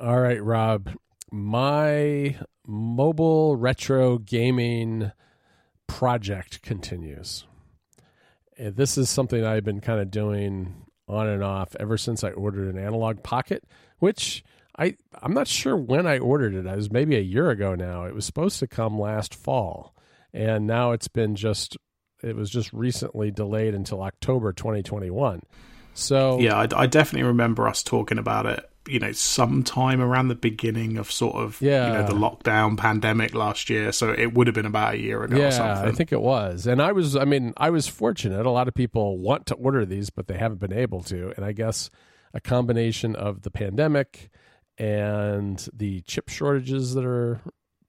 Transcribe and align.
All 0.00 0.20
right, 0.20 0.42
Rob. 0.42 0.90
My 1.32 2.36
mobile 2.66 3.56
retro 3.56 4.18
gaming 4.18 5.10
project 5.88 6.62
continues. 6.62 7.46
And 8.56 8.76
this 8.76 8.96
is 8.96 9.10
something 9.10 9.44
I've 9.44 9.64
been 9.64 9.80
kind 9.80 10.00
of 10.00 10.10
doing 10.10 10.86
on 11.08 11.26
and 11.26 11.42
off 11.42 11.74
ever 11.80 11.96
since 11.96 12.22
I 12.22 12.30
ordered 12.30 12.72
an 12.74 12.80
analog 12.80 13.22
pocket, 13.22 13.64
which 13.98 14.44
I 14.78 14.94
I'm 15.20 15.34
not 15.34 15.48
sure 15.48 15.76
when 15.76 16.06
I 16.06 16.18
ordered 16.18 16.54
it. 16.54 16.66
It 16.66 16.76
was 16.76 16.92
maybe 16.92 17.16
a 17.16 17.20
year 17.20 17.50
ago 17.50 17.74
now. 17.74 18.04
It 18.04 18.14
was 18.14 18.24
supposed 18.24 18.60
to 18.60 18.66
come 18.66 19.00
last 19.00 19.34
fall, 19.34 19.94
and 20.32 20.66
now 20.66 20.92
it's 20.92 21.08
been 21.08 21.34
just 21.34 21.76
it 22.22 22.36
was 22.36 22.50
just 22.50 22.72
recently 22.72 23.30
delayed 23.30 23.74
until 23.74 24.02
October 24.02 24.52
2021. 24.52 25.42
So 25.94 26.38
yeah, 26.38 26.56
I, 26.56 26.68
I 26.76 26.86
definitely 26.86 27.26
remember 27.26 27.66
us 27.66 27.82
talking 27.82 28.18
about 28.18 28.46
it. 28.46 28.68
You 28.88 28.98
know, 28.98 29.12
sometime 29.12 30.00
around 30.00 30.28
the 30.28 30.34
beginning 30.34 30.96
of 30.98 31.10
sort 31.10 31.36
of 31.36 31.60
Yeah. 31.60 31.86
you 31.86 31.92
know 31.94 32.06
the 32.06 32.14
lockdown 32.14 32.76
pandemic 32.76 33.34
last 33.34 33.68
year. 33.70 33.92
So 33.92 34.10
it 34.12 34.34
would 34.34 34.46
have 34.46 34.54
been 34.54 34.66
about 34.66 34.94
a 34.94 34.98
year 34.98 35.22
ago 35.22 35.36
or 35.36 35.40
yeah, 35.40 35.50
something. 35.50 35.88
I 35.88 35.92
think 35.92 36.12
it 36.12 36.20
was. 36.20 36.66
And 36.66 36.80
I 36.80 36.92
was 36.92 37.16
I 37.16 37.24
mean, 37.24 37.52
I 37.56 37.70
was 37.70 37.86
fortunate. 37.86 38.46
A 38.46 38.50
lot 38.50 38.68
of 38.68 38.74
people 38.74 39.18
want 39.18 39.46
to 39.46 39.54
order 39.54 39.84
these, 39.84 40.10
but 40.10 40.26
they 40.26 40.38
haven't 40.38 40.60
been 40.60 40.72
able 40.72 41.02
to. 41.04 41.32
And 41.36 41.44
I 41.44 41.52
guess 41.52 41.90
a 42.34 42.40
combination 42.40 43.16
of 43.16 43.42
the 43.42 43.50
pandemic 43.50 44.30
and 44.76 45.68
the 45.72 46.00
chip 46.02 46.28
shortages 46.28 46.94
that 46.94 47.04
are 47.04 47.40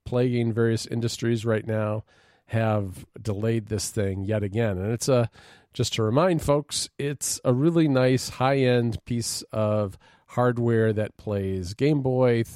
plaguing 0.06 0.52
various 0.52 0.86
industries 0.86 1.45
right 1.45 1.66
now 1.68 2.04
have 2.48 3.06
delayed 3.22 3.68
this 3.68 3.92
thing 3.92 4.23
yet 4.23 4.42
again. 4.42 4.78
And 4.80 4.92
it's 4.92 5.08
a 5.08 5.30
just 5.72 5.94
to 5.94 6.04
remind 6.04 6.42
folks, 6.42 6.90
it's 6.98 7.40
a 7.45 7.54
really 7.54 7.88
nice 7.88 8.30
high-end 8.30 9.06
piece 9.06 9.44
of 9.52 10.00
hardware 10.30 10.94
that 10.94 11.18
plays 11.18 11.74
Game 11.74 12.02
Boy 12.02 12.44
th- 12.44 12.48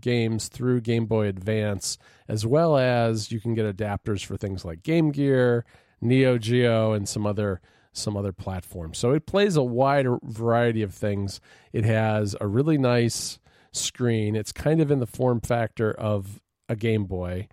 games 0.00 0.48
through 0.48 0.80
Game 0.80 1.06
Boy 1.06 1.26
Advance, 1.26 1.98
as 2.28 2.46
well 2.46 2.76
as 2.76 3.30
you 3.30 3.40
can 3.40 3.54
get 3.54 3.64
adapters 3.64 4.24
for 4.24 4.36
things 4.36 4.64
like 4.64 4.82
Game 4.82 5.10
Gear, 5.10 5.64
Neo 6.00 6.38
Geo, 6.38 6.92
and 6.92 7.08
some 7.08 7.26
other 7.26 7.60
some 7.92 8.16
other 8.16 8.32
platforms. 8.32 8.98
So 8.98 9.12
it 9.12 9.24
plays 9.24 9.56
a 9.56 9.62
wide 9.62 10.06
variety 10.24 10.82
of 10.82 10.92
things. 10.92 11.40
It 11.72 11.84
has 11.84 12.34
a 12.40 12.46
really 12.46 12.76
nice 12.76 13.38
screen. 13.70 14.34
It's 14.34 14.52
kind 14.52 14.80
of 14.80 14.90
in 14.90 14.98
the 14.98 15.06
form 15.06 15.40
factor 15.40 15.92
of 15.92 16.40
a 16.68 16.76
Game 16.76 17.04
Boy. 17.04 17.48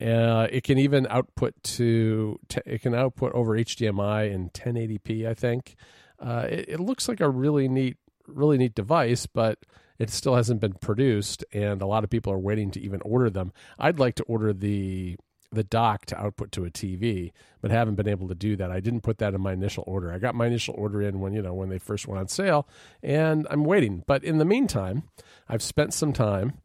Uh, 0.00 0.46
it 0.50 0.62
can 0.62 0.78
even 0.78 1.06
output 1.10 1.60
to 1.62 2.38
t- 2.48 2.60
it 2.64 2.82
can 2.82 2.94
output 2.94 3.32
over 3.32 3.56
HDMI 3.56 4.30
in 4.30 4.50
1080p. 4.50 5.26
I 5.26 5.34
think 5.34 5.74
uh, 6.20 6.46
it, 6.48 6.66
it 6.68 6.80
looks 6.80 7.08
like 7.08 7.20
a 7.20 7.28
really 7.28 7.68
neat, 7.68 7.96
really 8.28 8.58
neat 8.58 8.74
device, 8.74 9.26
but 9.26 9.58
it 9.98 10.10
still 10.10 10.36
hasn't 10.36 10.60
been 10.60 10.74
produced, 10.74 11.44
and 11.52 11.82
a 11.82 11.86
lot 11.86 12.04
of 12.04 12.10
people 12.10 12.32
are 12.32 12.38
waiting 12.38 12.70
to 12.72 12.80
even 12.80 13.00
order 13.02 13.30
them. 13.30 13.52
I'd 13.78 13.98
like 13.98 14.14
to 14.16 14.22
order 14.24 14.52
the 14.52 15.16
the 15.50 15.64
dock 15.64 16.04
to 16.04 16.20
output 16.20 16.52
to 16.52 16.66
a 16.66 16.70
TV, 16.70 17.32
but 17.62 17.70
haven't 17.70 17.94
been 17.94 18.06
able 18.08 18.28
to 18.28 18.34
do 18.34 18.54
that. 18.56 18.70
I 18.70 18.80
didn't 18.80 19.00
put 19.00 19.16
that 19.18 19.32
in 19.32 19.40
my 19.40 19.54
initial 19.54 19.82
order. 19.86 20.12
I 20.12 20.18
got 20.18 20.34
my 20.34 20.46
initial 20.46 20.74
order 20.76 21.00
in 21.00 21.20
when 21.20 21.32
you 21.32 21.40
know 21.40 21.54
when 21.54 21.70
they 21.70 21.78
first 21.78 22.06
went 22.06 22.20
on 22.20 22.28
sale, 22.28 22.68
and 23.02 23.46
I'm 23.50 23.64
waiting. 23.64 24.04
But 24.06 24.24
in 24.24 24.38
the 24.38 24.44
meantime, 24.44 25.04
I've 25.48 25.62
spent 25.62 25.94
some 25.94 26.12
time 26.12 26.60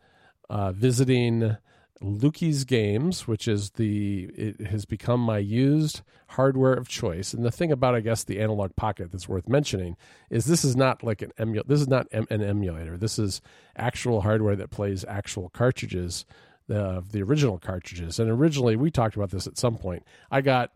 uh, 0.50 0.72
visiting 0.74 1.58
Lukie's 2.02 2.66
Games, 2.66 3.28
which 3.28 3.48
is 3.48 3.72
the 3.72 4.26
it 4.36 4.68
has 4.68 4.86
become 4.86 5.20
my 5.20 5.38
used 5.38 6.02
hardware 6.30 6.74
of 6.74 6.88
choice. 6.88 7.34
And 7.34 7.46
the 7.46 7.52
thing 7.52 7.72
about 7.72 7.96
I 7.96 8.02
guess 8.02 8.24
the 8.24 8.42
analog 8.42 8.76
pocket 8.76 9.12
that's 9.12 9.30
worth 9.30 9.48
mentioning 9.48 9.96
is 10.30 10.46
this 10.46 10.66
is 10.66 10.76
not 10.76 11.04
like 11.04 11.22
an 11.22 11.32
emu- 11.40 11.64
this 11.66 11.82
is 11.82 11.88
not 11.88 12.08
em- 12.12 12.28
an 12.30 12.42
emulator. 12.42 12.98
This 12.98 13.18
is 13.20 13.42
actual 13.78 14.22
hardware 14.22 14.56
that 14.56 14.70
plays 14.70 15.06
actual 15.08 15.50
cartridges 15.50 16.26
uh, 16.70 16.74
of 16.76 17.12
the 17.12 17.22
original 17.22 17.58
cartridges. 17.58 18.20
And 18.20 18.30
originally 18.30 18.76
we 18.76 18.92
talked 18.92 19.16
about 19.16 19.32
this 19.32 19.48
at 19.48 19.58
some 19.58 19.78
point. 19.78 20.04
I 20.32 20.42
got 20.42 20.72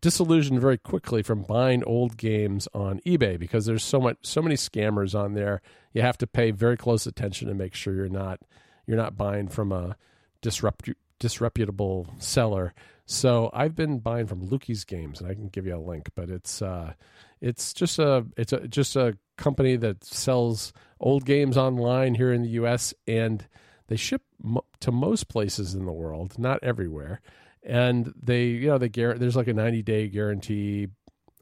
disillusioned 0.00 0.60
very 0.60 0.78
quickly 0.78 1.22
from 1.22 1.42
buying 1.42 1.84
old 1.84 2.16
games 2.16 2.66
on 2.74 3.00
eBay 3.06 3.38
because 3.38 3.66
there's 3.66 3.84
so 3.84 4.00
much 4.00 4.18
so 4.22 4.42
many 4.42 4.56
scammers 4.56 5.18
on 5.18 5.34
there. 5.34 5.60
You 5.92 6.02
have 6.02 6.18
to 6.18 6.26
pay 6.26 6.50
very 6.50 6.76
close 6.76 7.06
attention 7.06 7.48
to 7.48 7.54
make 7.54 7.74
sure 7.74 7.94
you're 7.94 8.08
not 8.08 8.40
you're 8.86 8.96
not 8.96 9.16
buying 9.16 9.48
from 9.48 9.72
a 9.72 9.96
disrupt 10.40 10.88
disreputable 11.18 12.08
seller. 12.18 12.74
So 13.06 13.50
I've 13.52 13.74
been 13.74 13.98
buying 13.98 14.26
from 14.26 14.48
Lukie's 14.48 14.84
Games, 14.84 15.20
and 15.20 15.30
I 15.30 15.34
can 15.34 15.48
give 15.48 15.66
you 15.66 15.76
a 15.76 15.78
link. 15.78 16.10
But 16.14 16.30
it's 16.30 16.62
uh, 16.62 16.94
it's 17.40 17.72
just 17.72 17.98
a 17.98 18.26
it's 18.36 18.52
a 18.52 18.68
just 18.68 18.96
a 18.96 19.16
company 19.36 19.76
that 19.76 20.04
sells 20.04 20.72
old 21.00 21.24
games 21.24 21.56
online 21.56 22.14
here 22.14 22.32
in 22.32 22.42
the 22.42 22.50
U.S. 22.50 22.92
and 23.08 23.46
they 23.88 23.96
ship 23.96 24.22
mo- 24.42 24.64
to 24.80 24.92
most 24.92 25.28
places 25.28 25.74
in 25.74 25.86
the 25.86 25.92
world, 25.92 26.38
not 26.38 26.62
everywhere. 26.62 27.20
And 27.62 28.12
they 28.20 28.46
you 28.46 28.68
know 28.68 28.78
they 28.78 28.88
guar- 28.88 29.18
there's 29.18 29.36
like 29.36 29.48
a 29.48 29.54
90 29.54 29.82
day 29.82 30.08
guarantee 30.08 30.88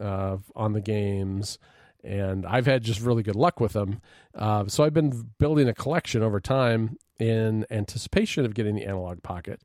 uh, 0.00 0.38
on 0.56 0.72
the 0.72 0.80
games. 0.80 1.58
And 2.04 2.46
I've 2.46 2.66
had 2.66 2.84
just 2.84 3.00
really 3.00 3.22
good 3.22 3.36
luck 3.36 3.60
with 3.60 3.72
them. 3.72 4.00
Uh, 4.34 4.66
so 4.68 4.84
I've 4.84 4.94
been 4.94 5.30
building 5.38 5.68
a 5.68 5.74
collection 5.74 6.22
over 6.22 6.40
time 6.40 6.96
in 7.18 7.66
anticipation 7.70 8.44
of 8.44 8.54
getting 8.54 8.76
the 8.76 8.84
analog 8.84 9.22
pocket. 9.22 9.60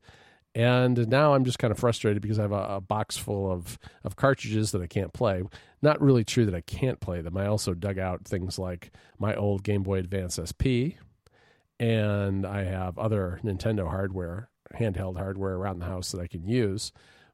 And 0.54 1.08
now 1.08 1.34
I'm 1.34 1.44
just 1.44 1.58
kind 1.58 1.72
of 1.72 1.78
frustrated 1.78 2.22
because 2.22 2.38
I 2.38 2.42
have 2.42 2.52
a, 2.52 2.76
a 2.76 2.80
box 2.80 3.16
full 3.16 3.50
of, 3.50 3.78
of 4.04 4.14
cartridges 4.14 4.70
that 4.70 4.82
I 4.82 4.86
can't 4.86 5.12
play. 5.12 5.42
Not 5.82 6.00
really 6.00 6.24
true 6.24 6.44
that 6.46 6.54
I 6.54 6.60
can't 6.60 7.00
play 7.00 7.20
them. 7.20 7.36
I 7.36 7.46
also 7.46 7.74
dug 7.74 7.98
out 7.98 8.24
things 8.24 8.58
like 8.58 8.92
my 9.18 9.34
old 9.34 9.64
Game 9.64 9.82
Boy 9.82 9.98
Advance 9.98 10.38
SP, 10.38 10.94
and 11.80 12.46
I 12.46 12.64
have 12.64 12.98
other 12.98 13.40
Nintendo 13.42 13.88
hardware, 13.88 14.48
handheld 14.74 15.16
hardware 15.16 15.54
around 15.54 15.80
the 15.80 15.86
house 15.86 16.12
that 16.12 16.20
I 16.20 16.28
can 16.28 16.46
use. 16.46 16.92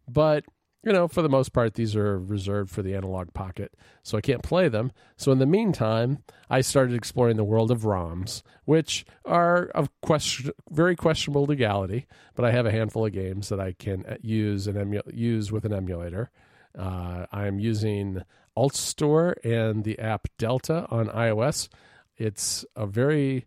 But 0.09 0.45
you 0.83 0.93
know, 0.93 1.09
for 1.09 1.21
the 1.21 1.29
most 1.29 1.53
part, 1.53 1.75
these 1.75 1.95
are 1.95 2.19
reserved 2.19 2.71
for 2.71 2.83
the 2.83 2.95
analog 2.95 3.35
pocket, 3.35 3.75
so 4.03 4.17
I 4.17 4.23
can't 4.23 4.43
play 4.43 4.69
them. 4.69 4.93
So 5.17 5.31
in 5.31 5.39
the 5.39 5.47
meantime, 5.47 6.23
I 6.49 6.63
started 6.63 6.95
exploring 6.95 7.37
the 7.37 7.45
world 7.45 7.71
of 7.71 7.83
ROMs, 7.83 8.43
which 8.65 9.05
are 9.27 9.67
of 9.75 9.91
question, 10.01 10.53
very 10.71 10.97
questionable 10.97 11.45
legality. 11.45 12.07
But 12.35 12.47
I 12.47 12.53
have 12.53 12.65
a 12.65 12.71
handful 12.71 13.05
of 13.05 13.13
games 13.13 13.51
that 13.51 13.61
I 13.61 13.73
can 13.73 14.07
uh, 14.07 14.17
use 14.23 14.67
and 14.67 14.79
emu- 14.79 15.03
use 15.13 15.53
with 15.53 15.67
an 15.67 15.75
emulator. 15.75 16.31
Uh, 16.79 17.27
I'm 17.31 17.59
using 17.59 18.23
AltStore 18.57 19.35
and 19.45 19.85
the 19.85 19.99
app 19.99 20.29
Delta 20.39 20.87
on 20.91 21.09
iOS. 21.09 21.69
It's 22.17 22.65
a 22.75 22.87
very 22.87 23.47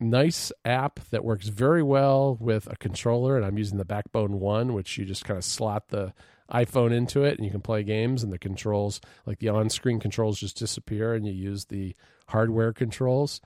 nice 0.00 0.50
app 0.64 0.98
that 1.10 1.24
works 1.24 1.48
very 1.48 1.82
well 1.82 2.36
with 2.40 2.66
a 2.72 2.76
controller 2.76 3.36
and 3.36 3.44
i'm 3.44 3.58
using 3.58 3.76
the 3.76 3.84
backbone 3.84 4.40
one 4.40 4.72
which 4.72 4.96
you 4.96 5.04
just 5.04 5.26
kind 5.26 5.36
of 5.36 5.44
slot 5.44 5.88
the 5.88 6.14
iphone 6.52 6.92
into 6.92 7.24
it 7.24 7.36
and 7.36 7.44
you 7.44 7.50
can 7.50 7.60
play 7.60 7.82
games 7.82 8.22
and 8.22 8.32
the 8.32 8.38
controls 8.38 9.00
like 9.26 9.38
the 9.38 9.48
on-screen 9.48 10.00
controls 10.00 10.38
just 10.38 10.58
disappear 10.58 11.14
and 11.14 11.26
you 11.26 11.32
use 11.32 11.66
the 11.66 11.94
hardware 12.28 12.72
controls. 12.72 13.40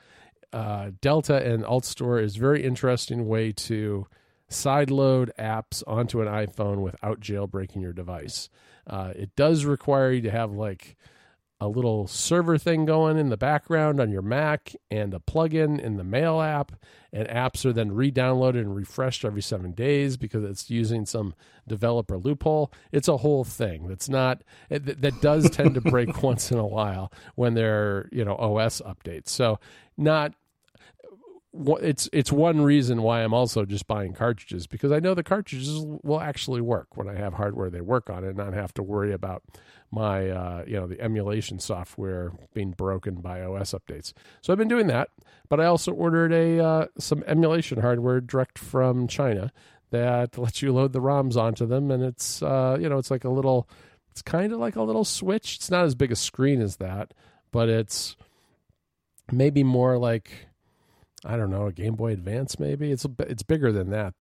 Uh, 0.53 0.91
delta 1.01 1.37
and 1.37 1.65
altstore 1.65 2.23
is 2.23 2.37
a 2.37 2.41
very 2.41 2.63
interesting 2.63 3.27
way 3.27 3.51
to 3.51 4.07
sideload 4.51 5.31
apps 5.39 5.83
onto 5.87 6.21
an 6.21 6.29
iphone 6.29 6.83
without 6.83 7.21
jailbreaking 7.21 7.83
your 7.83 7.93
device. 7.93 8.49
Uh, 8.87 9.13
it 9.17 9.35
does 9.35 9.65
require 9.65 10.13
you 10.13 10.23
to 10.23 10.31
have 10.31 10.53
like 10.53 10.97
a 11.61 11.69
little 11.69 12.07
server 12.07 12.59
thing 12.59 12.85
going 12.85 13.17
in 13.17 13.29
the 13.29 13.37
background 13.37 14.01
on 14.01 14.11
your 14.11 14.23
Mac 14.23 14.75
and 14.91 15.15
a 15.15 15.19
plugin 15.19 15.81
in 15.81 15.97
the 15.97 16.05
Mail 16.05 16.41
app. 16.41 16.73
And 17.13 17.29
apps 17.29 17.65
are 17.65 17.73
then 17.73 17.93
re 17.93 18.11
downloaded 18.11 18.61
and 18.61 18.75
refreshed 18.75 19.25
every 19.25 19.41
seven 19.41 19.71
days 19.71 20.17
because 20.17 20.43
it's 20.43 20.69
using 20.69 21.07
some 21.07 21.33
developer 21.67 22.19
loophole. 22.19 22.73
It's 22.91 23.07
a 23.07 23.19
whole 23.19 23.45
thing 23.45 23.87
that's 23.87 24.09
not, 24.09 24.43
it, 24.69 25.01
that 25.01 25.21
does 25.21 25.49
tend 25.51 25.75
to 25.77 25.81
break 25.81 26.23
once 26.23 26.51
in 26.51 26.59
a 26.59 26.67
while 26.67 27.13
when 27.37 27.55
there 27.55 27.77
are, 27.77 28.09
you 28.11 28.25
know, 28.25 28.35
OS 28.35 28.81
updates. 28.81 29.29
So, 29.29 29.61
not 29.97 30.35
it's 31.81 32.09
it's 32.12 32.33
one 32.33 32.62
reason 32.62 33.03
why 33.03 33.21
I'm 33.23 33.33
also 33.33 33.65
just 33.65 33.87
buying 33.87 34.12
cartridges 34.12 34.67
because 34.67 34.91
I 34.91 34.99
know 34.99 35.15
the 35.15 35.23
cartridges 35.23 35.85
will 36.03 36.21
actually 36.21 36.61
work 36.61 36.97
when 36.97 37.09
I 37.09 37.15
have 37.15 37.35
hardware 37.35 37.71
they 37.71 37.81
work 37.81 38.11
on 38.11 38.25
it 38.25 38.29
and 38.29 38.37
not 38.37 38.55
have 38.55 38.75
to 38.75 38.83
worry 38.83 39.12
about 39.12 39.45
my 39.94 40.29
uh, 40.29 40.64
you 40.67 40.75
know 40.75 40.87
the 40.87 41.00
emulation 41.00 41.58
software 41.58 42.32
being 42.52 42.73
broken 42.73 43.17
by 43.17 43.43
OS 43.43 43.73
updates. 43.73 44.12
So 44.43 44.52
I've 44.52 44.58
been 44.58 44.69
doing 44.69 44.88
that, 44.88 45.11
but 45.49 45.61
I 45.61 45.67
also 45.67 45.93
ordered 45.93 46.32
a 46.32 46.62
uh, 46.62 46.87
some 46.99 47.25
emulation 47.26 47.81
hardware 47.81 48.20
direct 48.20 48.58
from 48.58 49.06
China 49.06 49.52
that 49.91 50.37
lets 50.37 50.61
you 50.61 50.73
load 50.73 50.93
the 50.93 51.00
ROMs 51.00 51.37
onto 51.37 51.67
them, 51.67 51.91
and 51.91 52.02
it's 52.02 52.43
uh, 52.43 52.76
you 52.81 52.88
know 52.88 52.99
it's 52.99 53.11
like 53.11 53.25
a 53.25 53.31
little 53.31 53.69
it's 54.11 54.23
kind 54.23 54.52
of 54.52 54.58
like 54.58 54.76
a 54.76 54.82
little 54.82 55.05
switch. 55.05 55.56
It's 55.56 55.70
not 55.70 55.85
as 55.85 55.94
big 55.94 56.12
a 56.12 56.17
screen 56.17 56.61
as 56.61 56.76
that, 56.76 57.14
but 57.50 57.69
it's 57.69 58.17
maybe 59.32 59.64
more 59.64 59.99
like 59.99 60.49
I 61.25 61.37
don't 61.37 61.50
know, 61.50 61.67
a 61.67 61.73
Game 61.73 61.94
Boy 61.94 62.12
Advance 62.12 62.58
maybe. 62.58 62.90
It's 62.93 63.06
it's 63.20 63.43
bigger 63.43 63.73
than 63.73 63.90
that. 63.90 64.14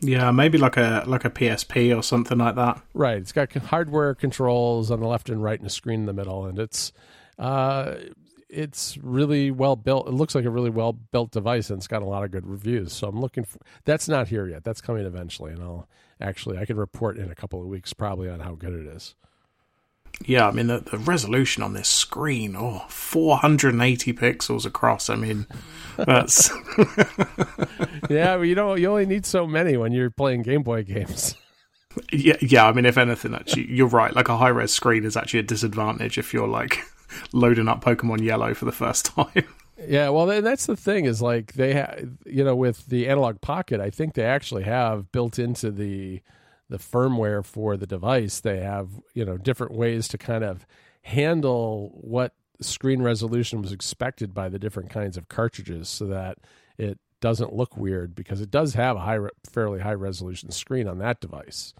Yeah, 0.00 0.30
maybe 0.30 0.58
like 0.58 0.76
a 0.76 1.04
like 1.06 1.24
a 1.24 1.30
PSP 1.30 1.96
or 1.96 2.02
something 2.02 2.38
like 2.38 2.56
that. 2.56 2.80
Right. 2.94 3.18
It's 3.18 3.32
got 3.32 3.52
hardware 3.52 4.14
controls 4.14 4.90
on 4.90 5.00
the 5.00 5.06
left 5.06 5.30
and 5.30 5.42
right 5.42 5.58
and 5.58 5.66
a 5.66 5.70
screen 5.70 6.00
in 6.00 6.06
the 6.06 6.12
middle 6.12 6.44
and 6.46 6.58
it's 6.58 6.92
uh 7.38 7.94
it's 8.48 8.96
really 8.98 9.50
well 9.50 9.76
built. 9.76 10.08
It 10.08 10.12
looks 10.12 10.34
like 10.34 10.44
a 10.44 10.50
really 10.50 10.70
well 10.70 10.92
built 10.92 11.32
device, 11.32 11.68
and 11.70 11.78
it's 11.78 11.88
got 11.88 12.02
a 12.02 12.06
lot 12.06 12.24
of 12.24 12.30
good 12.30 12.46
reviews. 12.46 12.92
So 12.92 13.08
I'm 13.08 13.20
looking 13.20 13.44
for 13.44 13.58
that's 13.84 14.08
not 14.08 14.28
here 14.28 14.46
yet. 14.48 14.64
That's 14.64 14.80
coming 14.80 15.04
eventually, 15.04 15.52
and 15.52 15.62
I'll 15.62 15.88
actually 16.20 16.58
I 16.58 16.64
can 16.64 16.76
report 16.76 17.18
in 17.18 17.30
a 17.30 17.34
couple 17.34 17.60
of 17.60 17.66
weeks 17.66 17.92
probably 17.92 18.28
on 18.28 18.40
how 18.40 18.54
good 18.54 18.72
it 18.72 18.86
is. 18.86 19.14
Yeah, 20.24 20.48
I 20.48 20.50
mean 20.50 20.68
the, 20.68 20.80
the 20.80 20.98
resolution 20.98 21.62
on 21.62 21.74
this 21.74 21.88
screen, 21.88 22.56
oh, 22.56 22.84
480 22.88 24.12
pixels 24.14 24.64
across. 24.64 25.10
I 25.10 25.16
mean, 25.16 25.46
that's 25.96 26.50
yeah. 28.10 28.36
Well, 28.36 28.44
you 28.44 28.54
know, 28.54 28.74
you 28.74 28.90
only 28.90 29.06
need 29.06 29.26
so 29.26 29.46
many 29.46 29.76
when 29.76 29.92
you're 29.92 30.10
playing 30.10 30.42
Game 30.42 30.62
Boy 30.62 30.82
games. 30.82 31.34
yeah, 32.12 32.36
yeah. 32.40 32.66
I 32.66 32.72
mean, 32.72 32.86
if 32.86 32.98
anything, 32.98 33.34
actually, 33.34 33.70
you're 33.70 33.86
right. 33.86 34.14
Like 34.14 34.28
a 34.28 34.36
high 34.36 34.48
res 34.48 34.72
screen 34.72 35.04
is 35.04 35.16
actually 35.16 35.40
a 35.40 35.44
disadvantage 35.44 36.18
if 36.18 36.32
you're 36.32 36.48
like 36.48 36.78
loading 37.32 37.68
up 37.68 37.84
Pokemon 37.84 38.22
Yellow 38.22 38.54
for 38.54 38.64
the 38.64 38.72
first 38.72 39.06
time. 39.06 39.44
Yeah, 39.86 40.08
well, 40.08 40.26
that's 40.40 40.66
the 40.66 40.76
thing 40.76 41.04
is 41.04 41.20
like 41.20 41.52
they 41.52 41.74
have, 41.74 42.08
you 42.24 42.42
know, 42.42 42.56
with 42.56 42.86
the 42.86 43.08
Analog 43.08 43.42
Pocket, 43.42 43.78
I 43.78 43.90
think 43.90 44.14
they 44.14 44.24
actually 44.24 44.64
have 44.64 45.12
built 45.12 45.38
into 45.38 45.70
the 45.70 46.22
the 46.68 46.78
firmware 46.78 47.44
for 47.44 47.76
the 47.76 47.86
device, 47.86 48.40
they 48.40 48.60
have 48.60 48.90
you 49.14 49.24
know 49.24 49.36
different 49.36 49.72
ways 49.72 50.08
to 50.08 50.18
kind 50.18 50.44
of 50.44 50.66
handle 51.02 51.90
what 52.00 52.34
screen 52.60 53.02
resolution 53.02 53.62
was 53.62 53.72
expected 53.72 54.34
by 54.34 54.48
the 54.48 54.58
different 54.58 54.90
kinds 54.90 55.16
of 55.16 55.28
cartridges, 55.28 55.88
so 55.88 56.06
that 56.06 56.38
it 56.78 56.98
doesn't 57.20 57.54
look 57.54 57.76
weird 57.76 58.14
because 58.14 58.40
it 58.40 58.50
does 58.50 58.74
have 58.74 58.96
a 58.96 59.00
high, 59.00 59.18
fairly 59.50 59.80
high 59.80 59.94
resolution 59.94 60.50
screen 60.50 60.86
on 60.88 60.98
that 60.98 61.20
device. 61.20 61.72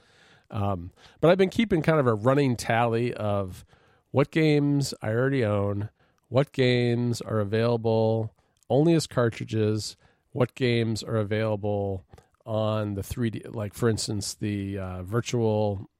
Um, 0.50 0.92
but 1.20 1.30
I've 1.30 1.38
been 1.38 1.50
keeping 1.50 1.82
kind 1.82 1.98
of 1.98 2.06
a 2.06 2.14
running 2.14 2.56
tally 2.56 3.12
of 3.14 3.64
what 4.12 4.30
games 4.30 4.94
I 5.02 5.10
already 5.10 5.44
own, 5.44 5.90
what 6.28 6.52
games 6.52 7.20
are 7.20 7.40
available 7.40 8.32
only 8.70 8.94
as 8.94 9.06
cartridges, 9.06 9.96
what 10.32 10.54
games 10.54 11.02
are 11.02 11.16
available 11.16 12.04
on 12.46 12.94
the 12.94 13.02
3D, 13.02 13.54
like 13.54 13.74
for 13.74 13.88
instance, 13.88 14.34
the 14.34 14.78
uh, 14.78 15.02
virtual 15.02 15.90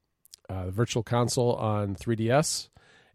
uh, 0.49 0.71
virtual 0.71 1.03
console 1.03 1.55
on 1.57 1.97
3DS, 1.97 2.69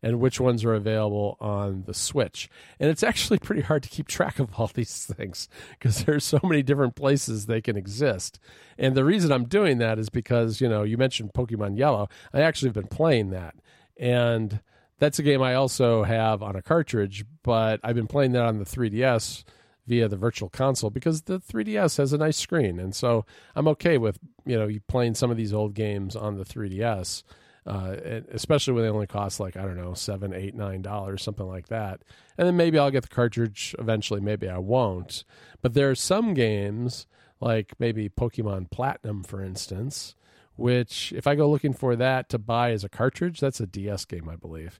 and 0.04 0.20
which 0.20 0.40
ones 0.40 0.66
are 0.66 0.74
available 0.74 1.38
on 1.40 1.84
the 1.86 1.94
Switch. 1.94 2.50
And 2.80 2.90
it's 2.90 3.04
actually 3.04 3.40
pretty 3.40 3.62
hard 3.62 3.84
to 3.84 3.90
keep 3.90 4.08
track 4.08 4.40
of 4.40 4.54
all 4.60 4.68
these 4.68 5.06
things 5.18 5.48
because 5.72 6.04
there's 6.04 6.26
so 6.26 6.40
many 6.44 6.62
different 6.62 6.96
places 6.96 7.46
they 7.46 7.62
can 7.62 7.78
exist. 7.78 8.40
And 8.78 8.96
the 8.96 9.06
reason 9.06 9.32
I'm 9.32 9.46
doing 9.46 9.78
that 9.78 9.98
is 9.98 10.10
because 10.10 10.60
you 10.60 10.68
know 10.68 10.84
you 10.84 10.98
mentioned 10.98 11.34
Pokemon 11.34 11.78
Yellow. 11.78 12.10
I 12.34 12.42
actually 12.42 12.70
have 12.70 12.76
been 12.76 12.88
playing 12.88 13.30
that, 13.32 13.56
and 13.98 14.60
that's 15.00 15.20
a 15.20 15.24
game 15.24 15.42
I 15.42 15.56
also 15.56 16.04
have 16.04 16.44
on 16.44 16.56
a 16.56 16.62
cartridge, 16.62 17.26
but 17.44 17.80
I've 17.84 17.96
been 17.96 18.08
playing 18.08 18.34
that 18.34 18.46
on 18.46 18.60
the 18.60 18.66
3DS 18.66 19.44
via 19.88 20.08
the 20.08 20.18
virtual 20.18 20.50
console 20.50 20.90
because 20.90 21.24
the 21.24 21.40
3DS 21.40 21.98
has 21.98 22.14
a 22.14 22.18
nice 22.18 22.38
screen, 22.38 22.80
and 22.80 22.96
so 22.96 23.26
I'm 23.56 23.68
okay 23.70 23.98
with 23.98 24.20
you 24.46 24.58
know 24.58 24.70
playing 24.88 25.16
some 25.16 25.32
of 25.32 25.38
these 25.38 25.54
old 25.54 25.74
games 25.74 26.16
on 26.16 26.38
the 26.38 26.46
3DS, 26.46 27.24
uh, 27.66 27.96
especially 28.32 28.74
when 28.74 28.84
they 28.84 28.90
only 28.90 29.08
cost 29.08 29.40
like 29.40 29.58
I 29.58 29.64
don't 29.64 29.78
know 29.78 29.94
seven, 29.94 30.34
eight, 30.34 30.56
nine 30.56 30.82
dollars, 30.82 31.24
something 31.24 31.48
like 31.48 31.68
that. 31.68 32.02
And 32.38 32.48
then 32.48 32.58
maybe 32.58 32.80
I'll 32.80 32.92
get 32.92 33.04
the 33.04 33.10
cartridge 33.10 33.76
eventually. 33.80 34.22
Maybe 34.22 34.50
I 34.50 34.58
won't. 34.58 35.24
But 35.62 35.74
there 35.74 35.90
are 35.90 35.96
some 35.96 36.34
games 36.34 37.06
like 37.40 37.74
maybe 37.80 38.08
Pokemon 38.08 38.70
Platinum, 38.72 39.24
for 39.24 39.44
instance, 39.44 40.16
which 40.56 41.12
if 41.14 41.28
I 41.28 41.36
go 41.36 41.50
looking 41.50 41.74
for 41.74 41.96
that 41.96 42.30
to 42.30 42.38
buy 42.38 42.72
as 42.72 42.84
a 42.84 42.90
cartridge, 42.90 43.40
that's 43.40 43.60
a 43.60 43.68
DS 43.68 44.06
game, 44.06 44.30
I 44.30 44.36
believe. 44.36 44.80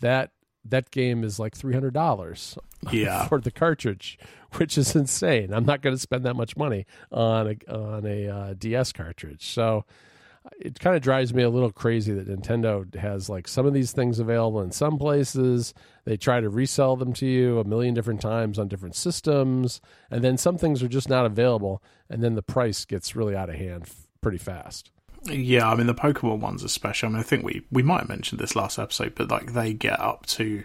That 0.00 0.30
that 0.70 0.90
game 0.90 1.24
is 1.24 1.38
like 1.38 1.56
three 1.56 1.74
hundred 1.74 1.94
dollars 1.94 2.58
yeah. 2.90 3.26
for 3.28 3.40
the 3.40 3.50
cartridge, 3.50 4.18
which 4.54 4.76
is 4.78 4.94
insane. 4.94 5.52
I'm 5.52 5.64
not 5.64 5.82
going 5.82 5.94
to 5.94 6.00
spend 6.00 6.24
that 6.24 6.34
much 6.34 6.56
money 6.56 6.86
on 7.10 7.48
a 7.48 7.72
on 7.72 8.06
a 8.06 8.28
uh, 8.28 8.54
DS 8.54 8.92
cartridge. 8.92 9.46
So 9.48 9.84
it 10.58 10.78
kind 10.78 10.96
of 10.96 11.02
drives 11.02 11.34
me 11.34 11.42
a 11.42 11.50
little 11.50 11.72
crazy 11.72 12.12
that 12.12 12.28
Nintendo 12.28 12.94
has 12.96 13.28
like 13.28 13.48
some 13.48 13.66
of 13.66 13.74
these 13.74 13.92
things 13.92 14.18
available 14.18 14.60
in 14.60 14.70
some 14.70 14.98
places. 14.98 15.74
They 16.04 16.16
try 16.16 16.40
to 16.40 16.48
resell 16.48 16.96
them 16.96 17.12
to 17.14 17.26
you 17.26 17.58
a 17.58 17.64
million 17.64 17.94
different 17.94 18.20
times 18.20 18.58
on 18.58 18.68
different 18.68 18.96
systems, 18.96 19.80
and 20.10 20.22
then 20.22 20.38
some 20.38 20.58
things 20.58 20.82
are 20.82 20.88
just 20.88 21.08
not 21.08 21.26
available, 21.26 21.82
and 22.08 22.22
then 22.22 22.34
the 22.34 22.42
price 22.42 22.84
gets 22.84 23.16
really 23.16 23.34
out 23.34 23.50
of 23.50 23.56
hand 23.56 23.90
pretty 24.20 24.38
fast. 24.38 24.90
Yeah, 25.28 25.68
I 25.68 25.74
mean 25.74 25.86
the 25.86 25.94
Pokemon 25.94 26.40
ones 26.40 26.64
are 26.64 26.68
special. 26.68 27.08
I 27.08 27.12
mean, 27.12 27.20
I 27.20 27.22
think 27.24 27.44
we 27.44 27.62
we 27.70 27.82
might 27.82 28.00
have 28.00 28.08
mentioned 28.08 28.40
this 28.40 28.56
last 28.56 28.78
episode, 28.78 29.14
but 29.14 29.30
like 29.30 29.52
they 29.52 29.72
get 29.72 29.98
up 30.00 30.26
to, 30.26 30.64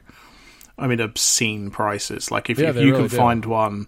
I 0.78 0.88
mean, 0.88 1.00
obscene 1.00 1.72
prices. 1.72 2.32
Like 2.32 2.50
if, 2.50 2.60
Yeah, 2.60 2.70
if 2.70 2.76
you 2.76 2.92
really 2.92 3.00
can 3.04 3.08
do. 3.10 3.18
find 3.18 3.46
one, 3.46 3.88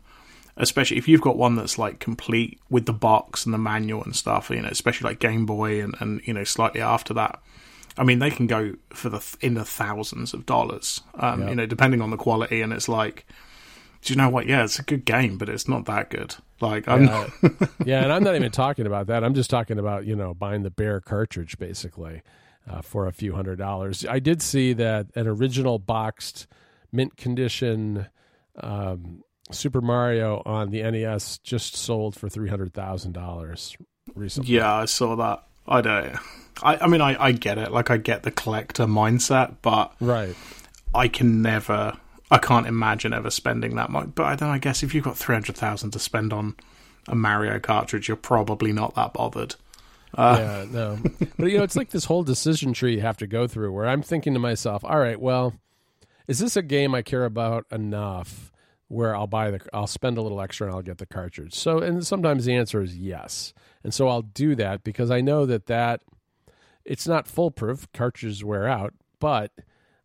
especially 0.58 0.98
if 0.98 1.08
you've 1.08 1.22
got 1.22 1.38
one 1.38 1.56
that's 1.56 1.78
like 1.78 2.00
complete 2.00 2.60
with 2.70 2.86
the 2.86 2.94
box 2.94 3.46
and 3.46 3.54
the 3.54 3.58
manual 3.58 4.04
and 4.04 4.16
stuff, 4.16 4.50
you 4.50 4.62
know, 4.62 4.70
especially 4.70 5.10
like 5.10 5.20
Game 5.20 5.46
Boy 5.46 5.82
and 5.84 5.96
and 6.00 6.22
you 6.26 6.34
know 6.34 6.44
slightly 6.44 6.82
after 6.82 7.14
that. 7.16 7.40
I 7.96 8.04
mean, 8.04 8.18
they 8.20 8.32
can 8.32 8.48
go 8.48 8.74
for 8.90 9.10
the 9.10 9.24
in 9.42 9.54
the 9.54 9.66
thousands 9.66 10.34
of 10.34 10.46
dollars, 10.48 11.02
um, 11.16 11.42
Yeah. 11.44 11.50
you 11.50 11.56
know, 11.56 11.66
depending 11.68 12.02
on 12.02 12.10
the 12.10 12.18
quality. 12.18 12.62
And 12.62 12.74
it's 12.74 12.90
like, 12.90 13.26
do 14.04 14.14
you 14.14 14.18
know 14.18 14.30
what? 14.30 14.48
Yeah, 14.48 14.64
it's 14.64 14.80
a 14.80 14.84
good 14.84 15.06
game, 15.06 15.38
but 15.38 15.50
it's 15.50 15.68
not 15.68 15.86
that 15.86 16.10
good. 16.10 16.36
Like, 16.62 16.88
I'm 16.88 17.06
Yeah, 17.06 17.28
yeah, 17.86 18.04
and 18.04 18.12
I'm 18.12 18.24
not 18.24 18.36
even 18.36 18.52
talking 18.52 18.86
about 18.86 19.08
that. 19.08 19.24
I'm 19.24 19.34
just 19.34 19.50
talking 19.50 19.80
about 19.80 20.06
you 20.06 20.16
know 20.16 20.34
buying 20.34 20.64
the 20.64 20.72
bare 20.72 21.02
cartridge 21.02 21.58
basically 21.58 22.22
uh, 22.70 22.82
for 22.82 23.08
a 23.08 23.12
few 23.12 23.34
hundred 23.34 23.58
dollars. 23.58 24.06
I 24.06 24.20
did 24.20 24.42
see 24.42 24.74
that 24.74 25.08
an 25.16 25.28
original 25.28 25.80
boxed 25.80 26.48
mint 26.92 27.18
condition 27.18 28.08
um, 28.62 29.24
Super 29.52 29.82
Mario 29.82 30.42
on 30.46 30.70
the 30.70 30.82
NES 30.84 31.40
just 31.40 31.76
sold 31.76 32.16
for 32.16 32.30
three 32.30 32.50
hundred 32.50 32.74
thousand 32.74 33.14
dollars 33.14 33.76
recently. 34.16 34.56
Yeah, 34.56 34.74
I 34.74 34.86
saw 34.86 35.16
that. 35.16 35.44
I 35.68 35.82
don't. 35.82 36.16
I, 36.62 36.78
I 36.78 36.88
mean, 36.88 37.02
I, 37.02 37.22
I 37.22 37.32
get 37.32 37.58
it. 37.58 37.72
Like, 37.72 37.90
I 37.90 37.98
get 37.98 38.24
the 38.24 38.32
collector 38.32 38.86
mindset, 38.86 39.56
but 39.62 39.94
Right. 40.00 40.36
I 40.94 41.08
can 41.08 41.42
never. 41.42 41.98
I 42.32 42.38
can't 42.38 42.68
imagine 42.68 43.14
ever 43.14 43.30
spending 43.30 43.76
that 43.76 43.90
much. 43.90 44.10
But 44.16 44.36
don't. 44.38 44.50
I 44.50 44.58
guess 44.58 44.84
if 44.84 44.94
you've 44.94 45.04
got 45.04 45.18
three 45.18 45.36
hundred 45.36 45.56
thousand 45.56 45.92
to 45.92 46.00
spend 46.00 46.34
on 46.34 46.56
a 47.08 47.16
Mario 47.16 47.60
cartridge, 47.60 48.08
you're 48.08 48.18
probably 48.18 48.72
not 48.72 48.96
that 48.96 49.14
bothered. 49.14 49.56
Uh, 50.16 50.38
yeah, 50.40 50.66
no. 50.70 51.00
But 51.38 51.52
you 51.52 51.58
know, 51.58 51.64
it's 51.64 51.76
like 51.76 51.90
this 51.90 52.06
whole 52.06 52.24
decision 52.24 52.74
tree 52.74 52.96
you 52.96 53.02
have 53.02 53.18
to 53.18 53.28
go 53.28 53.48
through 53.48 53.72
where 53.74 53.88
I'm 53.88 54.02
thinking 54.02 54.34
to 54.34 54.40
myself, 54.40 54.84
all 54.86 55.00
right, 55.00 55.20
well, 55.20 55.54
is 56.28 56.40
this 56.40 56.56
a 56.56 56.62
game 56.62 56.94
I 56.94 57.02
care 57.02 57.26
about 57.26 57.66
enough 57.72 58.52
where 58.88 59.16
I'll 59.16 59.28
buy 59.28 59.50
the 59.50 59.60
I'll 59.74 59.88
spend 59.88 60.18
a 60.18 60.22
little 60.22 60.40
extra 60.40 60.68
and 60.68 60.76
I'll 60.76 60.84
get 60.84 61.00
the 61.00 61.06
cartridge. 61.06 61.56
So 61.56 61.80
and 61.80 62.06
sometimes 62.06 62.46
the 62.46 62.56
answer 62.56 62.82
is 62.82 62.96
yes. 62.96 63.54
And 63.84 63.94
so 63.94 64.08
I'll 64.08 64.22
do 64.22 64.56
that 64.56 64.84
because 64.84 65.10
I 65.10 65.22
know 65.22 65.46
that 65.46 65.66
that 65.66 66.02
it's 66.86 67.08
not 67.08 67.28
foolproof, 67.28 67.92
cartridges 67.94 68.44
wear 68.44 68.68
out, 68.68 68.94
but 69.20 69.52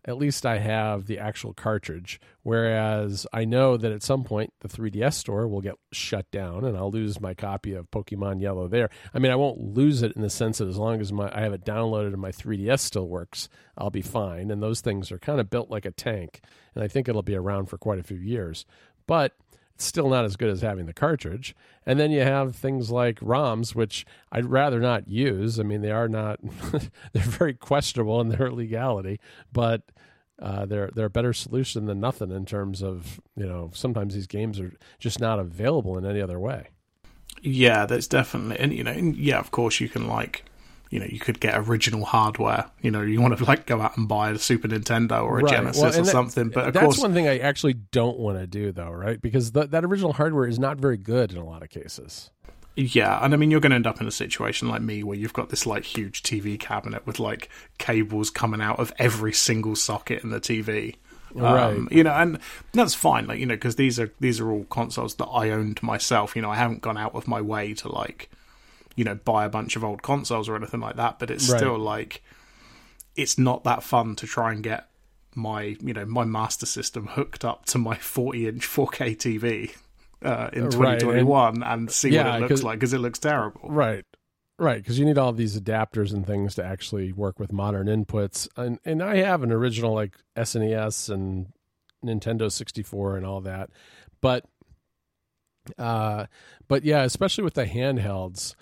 at 0.08 0.16
least 0.16 0.46
I 0.46 0.56
have 0.56 1.04
the 1.04 1.18
actual 1.18 1.52
cartridge. 1.52 2.18
Whereas 2.42 3.26
I 3.30 3.44
know 3.44 3.76
that 3.76 3.92
at 3.92 4.02
some 4.02 4.24
point 4.24 4.54
the 4.60 4.68
3DS 4.68 5.12
store 5.12 5.46
will 5.46 5.60
get 5.60 5.74
shut 5.92 6.30
down 6.30 6.64
and 6.64 6.78
I'll 6.78 6.90
lose 6.90 7.20
my 7.20 7.34
copy 7.34 7.74
of 7.74 7.90
Pokemon 7.90 8.40
Yellow 8.40 8.68
there. 8.68 8.88
I 9.12 9.18
mean, 9.18 9.30
I 9.30 9.36
won't 9.36 9.60
lose 9.60 10.02
it 10.02 10.12
in 10.16 10.22
the 10.22 10.30
sense 10.30 10.58
that 10.58 10.68
as 10.68 10.78
long 10.78 11.02
as 11.02 11.12
my 11.12 11.30
I 11.36 11.42
have 11.42 11.52
it 11.52 11.62
downloaded 11.62 12.14
and 12.14 12.22
my 12.22 12.32
3DS 12.32 12.80
still 12.80 13.06
works, 13.06 13.50
I'll 13.76 13.90
be 13.90 14.00
fine. 14.00 14.50
And 14.50 14.62
those 14.62 14.80
things 14.80 15.12
are 15.12 15.18
kind 15.18 15.40
of 15.40 15.50
built 15.50 15.70
like 15.70 15.84
a 15.84 15.90
tank, 15.90 16.40
and 16.74 16.82
I 16.82 16.88
think 16.88 17.06
it'll 17.06 17.22
be 17.22 17.36
around 17.36 17.66
for 17.66 17.76
quite 17.76 17.98
a 17.98 18.02
few 18.02 18.16
years. 18.16 18.64
But 19.06 19.34
still 19.78 20.08
not 20.08 20.24
as 20.24 20.36
good 20.36 20.50
as 20.50 20.60
having 20.60 20.86
the 20.86 20.92
cartridge. 20.92 21.54
And 21.86 21.98
then 21.98 22.10
you 22.10 22.20
have 22.20 22.54
things 22.54 22.90
like 22.90 23.20
ROMs, 23.20 23.74
which 23.74 24.04
I'd 24.30 24.44
rather 24.44 24.80
not 24.80 25.08
use. 25.08 25.58
I 25.58 25.62
mean, 25.62 25.80
they 25.80 25.92
are 25.92 26.08
not, 26.08 26.40
they're 27.12 27.22
very 27.22 27.54
questionable 27.54 28.20
in 28.20 28.28
their 28.28 28.50
legality, 28.50 29.20
but 29.52 29.82
uh, 30.40 30.66
they're, 30.66 30.90
they're 30.94 31.06
a 31.06 31.10
better 31.10 31.32
solution 31.32 31.86
than 31.86 32.00
nothing 32.00 32.30
in 32.30 32.44
terms 32.44 32.82
of, 32.82 33.20
you 33.36 33.46
know, 33.46 33.70
sometimes 33.72 34.14
these 34.14 34.26
games 34.26 34.60
are 34.60 34.74
just 34.98 35.20
not 35.20 35.38
available 35.38 35.96
in 35.96 36.04
any 36.04 36.20
other 36.20 36.38
way. 36.38 36.68
Yeah, 37.40 37.86
that's 37.86 38.08
definitely, 38.08 38.58
and 38.58 38.72
you 38.72 38.82
know, 38.82 38.90
and 38.90 39.16
yeah, 39.16 39.38
of 39.38 39.52
course, 39.52 39.78
you 39.80 39.88
can 39.88 40.08
like, 40.08 40.44
you 40.90 40.98
know, 41.00 41.06
you 41.06 41.18
could 41.18 41.40
get 41.40 41.54
original 41.56 42.04
hardware. 42.04 42.70
You 42.82 42.90
know, 42.90 43.02
you 43.02 43.20
want 43.20 43.36
to 43.38 43.44
like 43.44 43.66
go 43.66 43.80
out 43.80 43.96
and 43.96 44.08
buy 44.08 44.30
a 44.30 44.38
Super 44.38 44.68
Nintendo 44.68 45.22
or 45.24 45.40
a 45.40 45.42
Right. 45.42 45.52
Genesis 45.54 45.82
Well, 45.82 45.90
or 45.92 46.02
that- 46.04 46.06
something. 46.06 46.48
But 46.48 46.68
of 46.68 46.74
that's 46.74 46.84
course, 46.84 46.98
one 46.98 47.12
thing 47.14 47.28
I 47.28 47.38
actually 47.38 47.74
don't 47.74 48.18
want 48.18 48.38
to 48.38 48.46
do, 48.46 48.72
though, 48.72 48.90
right? 48.90 49.20
Because 49.20 49.50
th- 49.50 49.70
that 49.70 49.84
original 49.84 50.12
hardware 50.14 50.46
is 50.46 50.58
not 50.58 50.78
very 50.78 50.96
good 50.96 51.32
in 51.32 51.38
a 51.38 51.44
lot 51.44 51.62
of 51.62 51.70
cases. 51.70 52.30
Yeah, 52.76 53.18
and 53.24 53.34
I 53.34 53.36
mean, 53.36 53.50
you're 53.50 53.58
going 53.60 53.70
to 53.70 53.76
end 53.76 53.88
up 53.88 54.00
in 54.00 54.06
a 54.06 54.10
situation 54.12 54.68
like 54.68 54.82
me 54.82 55.02
where 55.02 55.18
you've 55.18 55.32
got 55.32 55.48
this 55.48 55.66
like 55.66 55.84
huge 55.84 56.22
TV 56.22 56.56
cabinet 56.58 57.04
with 57.06 57.18
like 57.18 57.48
cables 57.78 58.30
coming 58.30 58.60
out 58.60 58.78
of 58.78 58.92
every 59.00 59.32
single 59.32 59.74
socket 59.74 60.22
in 60.22 60.30
the 60.30 60.38
TV. 60.40 60.94
Right. 61.34 61.60
Um, 61.74 61.88
you 61.90 62.04
know, 62.04 62.12
and 62.12 62.38
that's 62.72 62.94
fine, 62.94 63.26
like 63.26 63.40
you 63.40 63.46
know, 63.46 63.54
because 63.56 63.74
these 63.76 63.98
are 63.98 64.12
these 64.20 64.38
are 64.40 64.48
all 64.50 64.64
consoles 64.70 65.16
that 65.16 65.26
I 65.26 65.50
owned 65.50 65.82
myself. 65.82 66.36
You 66.36 66.42
know, 66.42 66.50
I 66.50 66.54
haven't 66.56 66.80
gone 66.80 66.96
out 66.96 67.14
of 67.16 67.26
my 67.26 67.40
way 67.40 67.74
to 67.74 67.90
like, 67.92 68.30
you 68.98 69.04
know, 69.04 69.14
buy 69.14 69.44
a 69.44 69.48
bunch 69.48 69.76
of 69.76 69.84
old 69.84 70.02
consoles 70.02 70.48
or 70.48 70.56
anything 70.56 70.80
like 70.80 70.96
that. 70.96 71.20
But 71.20 71.30
it's 71.30 71.48
Right. 71.48 71.58
still 71.58 71.78
like, 71.78 72.20
it's 73.14 73.38
not 73.38 73.62
that 73.62 73.84
fun 73.84 74.16
to 74.16 74.26
try 74.26 74.52
and 74.52 74.60
get 74.60 74.88
my 75.36 75.76
you 75.80 75.94
know 75.94 76.04
my 76.04 76.24
master 76.24 76.66
system 76.66 77.06
hooked 77.06 77.44
up 77.44 77.64
to 77.66 77.78
my 77.78 77.94
40 77.94 78.48
inch 78.48 78.66
4K 78.66 79.16
TV 79.16 79.70
uh, 80.22 80.50
in 80.52 80.64
2021 80.64 81.26
right, 81.28 81.54
and, 81.54 81.62
and, 81.62 81.90
see 81.92 82.08
yeah, 82.08 82.24
what 82.24 82.42
it 82.42 82.48
looks 82.48 82.62
like 82.64 82.78
because 82.80 82.92
it 82.92 82.98
looks 82.98 83.20
terrible. 83.20 83.60
Right. 83.64 84.04
Right, 84.60 84.82
because 84.82 84.98
you 84.98 85.04
need 85.04 85.18
all 85.18 85.32
these 85.32 85.60
adapters 85.60 86.12
and 86.12 86.26
things 86.26 86.56
to 86.56 86.64
actually 86.64 87.12
work 87.12 87.38
with 87.38 87.52
modern 87.52 87.86
inputs, 87.86 88.48
and 88.56 88.80
and 88.84 89.00
I 89.00 89.18
have 89.18 89.44
an 89.44 89.52
original 89.52 89.94
like 89.94 90.16
SNES 90.36 91.08
and 91.10 91.52
Nintendo 92.04 92.50
64 92.50 93.18
and 93.18 93.24
all 93.24 93.40
that, 93.42 93.70
but 94.20 94.44
uh, 95.78 96.26
but 96.66 96.82
yeah, 96.82 97.04
especially 97.04 97.44
with 97.44 97.54
the 97.54 97.66
handhelds, 97.66 98.56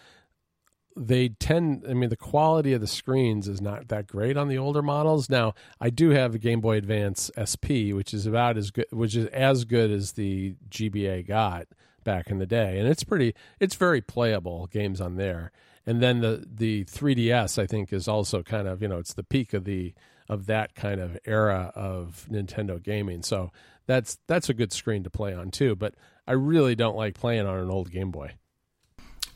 they 0.96 1.28
tend 1.28 1.84
i 1.88 1.92
mean 1.92 2.08
the 2.08 2.16
quality 2.16 2.72
of 2.72 2.80
the 2.80 2.86
screens 2.86 3.46
is 3.46 3.60
not 3.60 3.88
that 3.88 4.06
great 4.06 4.36
on 4.36 4.48
the 4.48 4.56
older 4.56 4.82
models. 4.82 5.28
Now 5.28 5.54
i 5.80 5.90
do 5.90 6.10
have 6.10 6.34
a 6.34 6.38
game 6.38 6.60
boy 6.60 6.76
advance 6.76 7.30
sp 7.44 7.92
which 7.92 8.14
is 8.14 8.26
about 8.26 8.56
as 8.56 8.70
good 8.70 8.86
which 8.90 9.14
is 9.14 9.26
as 9.26 9.64
good 9.64 9.90
as 9.90 10.12
the 10.12 10.54
gba 10.70 11.26
got 11.26 11.66
back 12.02 12.30
in 12.30 12.38
the 12.38 12.46
day. 12.46 12.78
And 12.78 12.88
it's 12.88 13.04
pretty 13.04 13.34
it's 13.60 13.74
very 13.74 14.00
playable 14.00 14.68
games 14.68 15.00
on 15.00 15.16
there. 15.16 15.52
And 15.84 16.02
then 16.02 16.20
the 16.20 16.44
the 16.50 16.84
3ds 16.86 17.62
i 17.62 17.66
think 17.66 17.92
is 17.92 18.08
also 18.08 18.42
kind 18.42 18.66
of 18.66 18.80
you 18.80 18.88
know 18.88 18.98
it's 18.98 19.14
the 19.14 19.24
peak 19.24 19.52
of 19.52 19.64
the 19.64 19.92
of 20.28 20.46
that 20.46 20.74
kind 20.74 21.00
of 21.00 21.18
era 21.26 21.72
of 21.74 22.26
nintendo 22.30 22.82
gaming. 22.82 23.22
So 23.22 23.50
that's 23.86 24.18
that's 24.26 24.48
a 24.48 24.54
good 24.54 24.72
screen 24.72 25.02
to 25.02 25.10
play 25.10 25.34
on 25.34 25.50
too. 25.50 25.76
But 25.76 25.94
i 26.26 26.32
really 26.32 26.74
don't 26.74 26.96
like 26.96 27.14
playing 27.14 27.46
on 27.46 27.58
an 27.58 27.70
old 27.70 27.90
game 27.90 28.10
boy 28.10 28.32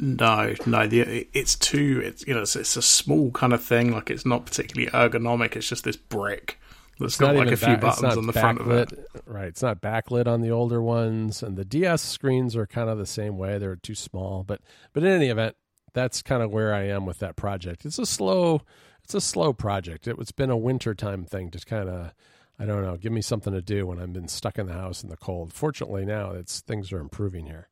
no, 0.00 0.54
no, 0.66 0.87
the, 0.87 1.28
it's 1.33 1.54
too. 1.54 2.00
It's 2.04 2.26
you 2.26 2.35
know, 2.35 2.42
it's, 2.42 2.57
it's, 2.57 2.76
a 2.76 2.83
small 2.83 3.30
kind 3.33 3.52
of 3.52 3.62
thing. 3.62 3.92
Like 3.92 4.11
it's 4.11 4.25
not 4.25 4.47
particularly 4.47 4.90
ergonomic. 4.90 5.57
It's 5.57 5.69
just 5.69 5.85
this 5.85 5.97
brick 5.97 6.59
that's 6.99 7.16
got 7.16 7.35
like 7.35 7.50
a 7.50 7.57
few 7.57 7.76
back, 7.76 7.80
buttons 7.80 8.16
on 8.16 8.26
the 8.26 8.33
front 8.33 8.61
of 8.61 8.71
it. 8.71 8.92
Right, 9.26 9.49
it's 9.49 9.62
not 9.62 9.80
backlit 9.80 10.26
on 10.26 10.40
the 10.40 10.50
older 10.50 10.80
ones, 10.80 11.42
and 11.42 11.57
the 11.57 11.64
DS 11.64 12.02
screens 12.02 12.57
are 12.57 12.66
kind 12.66 12.88
of 12.88 12.99
the 12.99 13.07
same 13.07 13.37
way. 13.37 13.59
They're 13.59 13.76
too 13.76 13.95
small, 13.95 14.42
but 14.42 14.61
but 14.92 15.02
in 15.02 15.09
any 15.09 15.28
event, 15.28 15.57
that's 15.92 16.23
kind 16.23 16.42
of 16.42 16.50
where 16.50 16.75
I 16.75 16.85
am 16.85 17.07
with 17.07 17.19
that 17.19 17.37
project. 17.37 17.85
It's 17.85 17.99
a 17.99 18.07
slow, 18.07 18.62
it's 19.04 19.14
a 19.14 19.21
slow 19.21 19.52
project. 19.52 20.09
It, 20.09 20.16
it's 20.19 20.33
been 20.33 20.50
a 20.50 20.57
wintertime 20.57 21.25
thing 21.25 21.50
to 21.50 21.59
kind 21.61 21.88
of. 21.88 22.12
I 22.59 22.66
don't 22.66 22.83
know. 22.83 22.99
Give 22.99 23.11
me 23.12 23.23
something 23.23 23.54
to 23.54 23.62
do 23.62 23.87
when 23.87 23.99
I've 23.99 24.12
been 24.12 24.28
stuck 24.28 24.59
in 24.59 24.66
the 24.66 24.75
house 24.75 25.02
in 25.02 25.09
the 25.09 25.16
cold. 25.16 25.54
Fortunately, 25.54 26.04
now 26.04 26.33
it's 26.33 26.61
things 26.61 26.92
are 26.92 27.00
improving 27.00 27.47
here. 27.47 27.71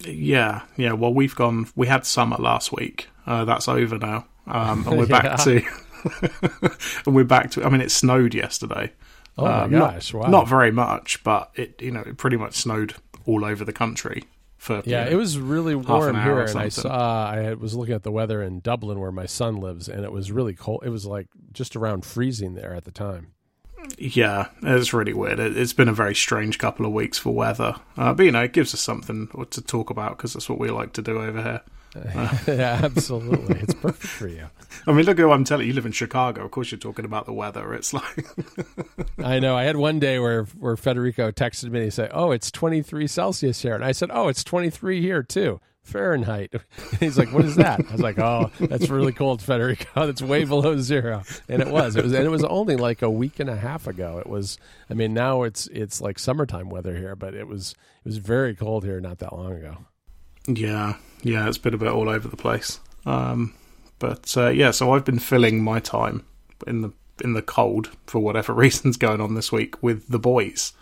Yeah, 0.00 0.62
yeah. 0.76 0.92
Well, 0.92 1.12
we've 1.12 1.34
gone. 1.34 1.68
We 1.74 1.86
had 1.86 2.06
summer 2.06 2.36
last 2.36 2.72
week. 2.72 3.08
Uh, 3.26 3.44
that's 3.44 3.68
over 3.68 3.98
now, 3.98 4.26
um, 4.46 4.86
and 4.86 4.98
we're 4.98 5.06
back 5.06 5.38
to. 5.44 5.62
and 7.06 7.14
we're 7.14 7.24
back 7.24 7.50
to. 7.52 7.64
I 7.64 7.68
mean, 7.68 7.80
it 7.80 7.90
snowed 7.90 8.34
yesterday. 8.34 8.92
Oh 9.38 9.46
um, 9.46 9.70
gosh! 9.70 10.12
Not, 10.12 10.22
wow. 10.22 10.30
not 10.30 10.48
very 10.48 10.70
much, 10.70 11.22
but 11.24 11.50
it 11.54 11.80
you 11.80 11.90
know 11.90 12.00
it 12.00 12.16
pretty 12.16 12.36
much 12.36 12.54
snowed 12.54 12.94
all 13.26 13.44
over 13.44 13.64
the 13.64 13.72
country. 13.72 14.24
For, 14.56 14.82
yeah, 14.84 15.04
know, 15.04 15.10
it 15.10 15.14
was 15.14 15.38
really 15.38 15.74
warm 15.74 16.20
here, 16.20 16.40
and 16.40 16.58
I 16.58 16.68
saw. 16.68 17.30
I 17.30 17.54
was 17.54 17.74
looking 17.74 17.94
at 17.94 18.02
the 18.02 18.10
weather 18.10 18.42
in 18.42 18.60
Dublin, 18.60 18.98
where 18.98 19.12
my 19.12 19.26
son 19.26 19.56
lives, 19.56 19.88
and 19.88 20.04
it 20.04 20.12
was 20.12 20.32
really 20.32 20.54
cold. 20.54 20.82
It 20.84 20.88
was 20.88 21.04
like 21.06 21.28
just 21.52 21.76
around 21.76 22.04
freezing 22.04 22.54
there 22.54 22.74
at 22.74 22.84
the 22.84 22.90
time. 22.90 23.32
Yeah, 23.98 24.48
it's 24.62 24.92
really 24.92 25.14
weird. 25.14 25.38
It, 25.38 25.56
has 25.56 25.72
been 25.72 25.88
a 25.88 25.92
very 25.92 26.14
strange 26.14 26.58
couple 26.58 26.84
of 26.84 26.92
weeks 26.92 27.18
for 27.18 27.34
weather, 27.34 27.76
uh, 27.96 28.12
but 28.12 28.24
you 28.24 28.32
know, 28.32 28.42
it 28.42 28.52
gives 28.52 28.74
us 28.74 28.80
something 28.80 29.28
to 29.50 29.62
talk 29.62 29.90
about 29.90 30.16
because 30.16 30.34
that's 30.34 30.48
what 30.48 30.58
we 30.58 30.70
like 30.70 30.92
to 30.94 31.02
do 31.02 31.20
over 31.20 31.42
here. 31.42 31.62
Uh, 32.14 32.38
yeah, 32.46 32.80
absolutely. 32.82 33.58
it's 33.60 33.74
perfect 33.74 34.12
for 34.12 34.28
you. 34.28 34.48
I 34.86 34.92
mean, 34.92 35.06
look 35.06 35.18
at 35.18 35.26
what 35.26 35.34
I'm 35.34 35.44
telling 35.44 35.62
you. 35.62 35.68
You 35.68 35.74
live 35.74 35.86
in 35.86 35.92
Chicago. 35.92 36.44
Of 36.44 36.50
course, 36.50 36.70
you're 36.70 36.78
talking 36.78 37.04
about 37.04 37.26
the 37.26 37.32
weather. 37.32 37.72
It's 37.74 37.92
like 37.92 38.26
I 39.18 39.38
know. 39.38 39.56
I 39.56 39.64
had 39.64 39.76
one 39.76 39.98
day 39.98 40.18
where 40.18 40.44
where 40.44 40.76
Federico 40.76 41.30
texted 41.30 41.70
me 41.70 41.78
and 41.78 41.84
he 41.84 41.90
said, 41.90 42.10
"Oh, 42.12 42.32
it's 42.32 42.50
23 42.50 43.06
Celsius 43.06 43.62
here," 43.62 43.74
and 43.74 43.84
I 43.84 43.92
said, 43.92 44.10
"Oh, 44.12 44.28
it's 44.28 44.44
23 44.44 45.00
here 45.00 45.22
too." 45.22 45.60
Fahrenheit. 45.86 46.52
He's 47.00 47.16
like, 47.16 47.32
"What 47.32 47.44
is 47.44 47.56
that?" 47.56 47.80
I 47.88 47.92
was 47.92 48.00
like, 48.00 48.18
"Oh, 48.18 48.50
that's 48.60 48.88
really 48.88 49.12
cold, 49.12 49.42
Federico. 49.42 49.86
That's 50.06 50.22
way 50.22 50.44
below 50.44 50.78
zero. 50.78 51.22
And 51.48 51.62
it 51.62 51.68
was. 51.68 51.96
It 51.96 52.04
was, 52.04 52.12
and 52.12 52.24
it 52.24 52.30
was 52.30 52.44
only 52.44 52.76
like 52.76 53.02
a 53.02 53.10
week 53.10 53.40
and 53.40 53.48
a 53.48 53.56
half 53.56 53.86
ago. 53.86 54.18
It 54.18 54.26
was. 54.26 54.58
I 54.90 54.94
mean, 54.94 55.14
now 55.14 55.42
it's 55.42 55.66
it's 55.68 56.00
like 56.00 56.18
summertime 56.18 56.68
weather 56.68 56.96
here, 56.96 57.16
but 57.16 57.34
it 57.34 57.46
was 57.46 57.74
it 58.04 58.08
was 58.08 58.18
very 58.18 58.54
cold 58.54 58.84
here 58.84 59.00
not 59.00 59.18
that 59.18 59.32
long 59.32 59.52
ago. 59.54 59.78
Yeah, 60.46 60.96
yeah, 61.22 61.48
it's 61.48 61.58
been 61.58 61.74
a 61.74 61.78
bit 61.78 61.88
all 61.88 62.08
over 62.08 62.28
the 62.28 62.36
place. 62.36 62.80
Um, 63.04 63.54
but 63.98 64.36
uh, 64.36 64.48
yeah, 64.48 64.70
so 64.70 64.92
I've 64.92 65.04
been 65.04 65.18
filling 65.18 65.62
my 65.62 65.80
time 65.80 66.24
in 66.66 66.82
the 66.82 66.92
in 67.22 67.32
the 67.32 67.42
cold 67.42 67.90
for 68.06 68.20
whatever 68.20 68.52
reasons 68.54 68.96
going 68.96 69.20
on 69.20 69.34
this 69.34 69.50
week 69.50 69.82
with 69.82 70.08
the 70.08 70.18
boys. 70.18 70.72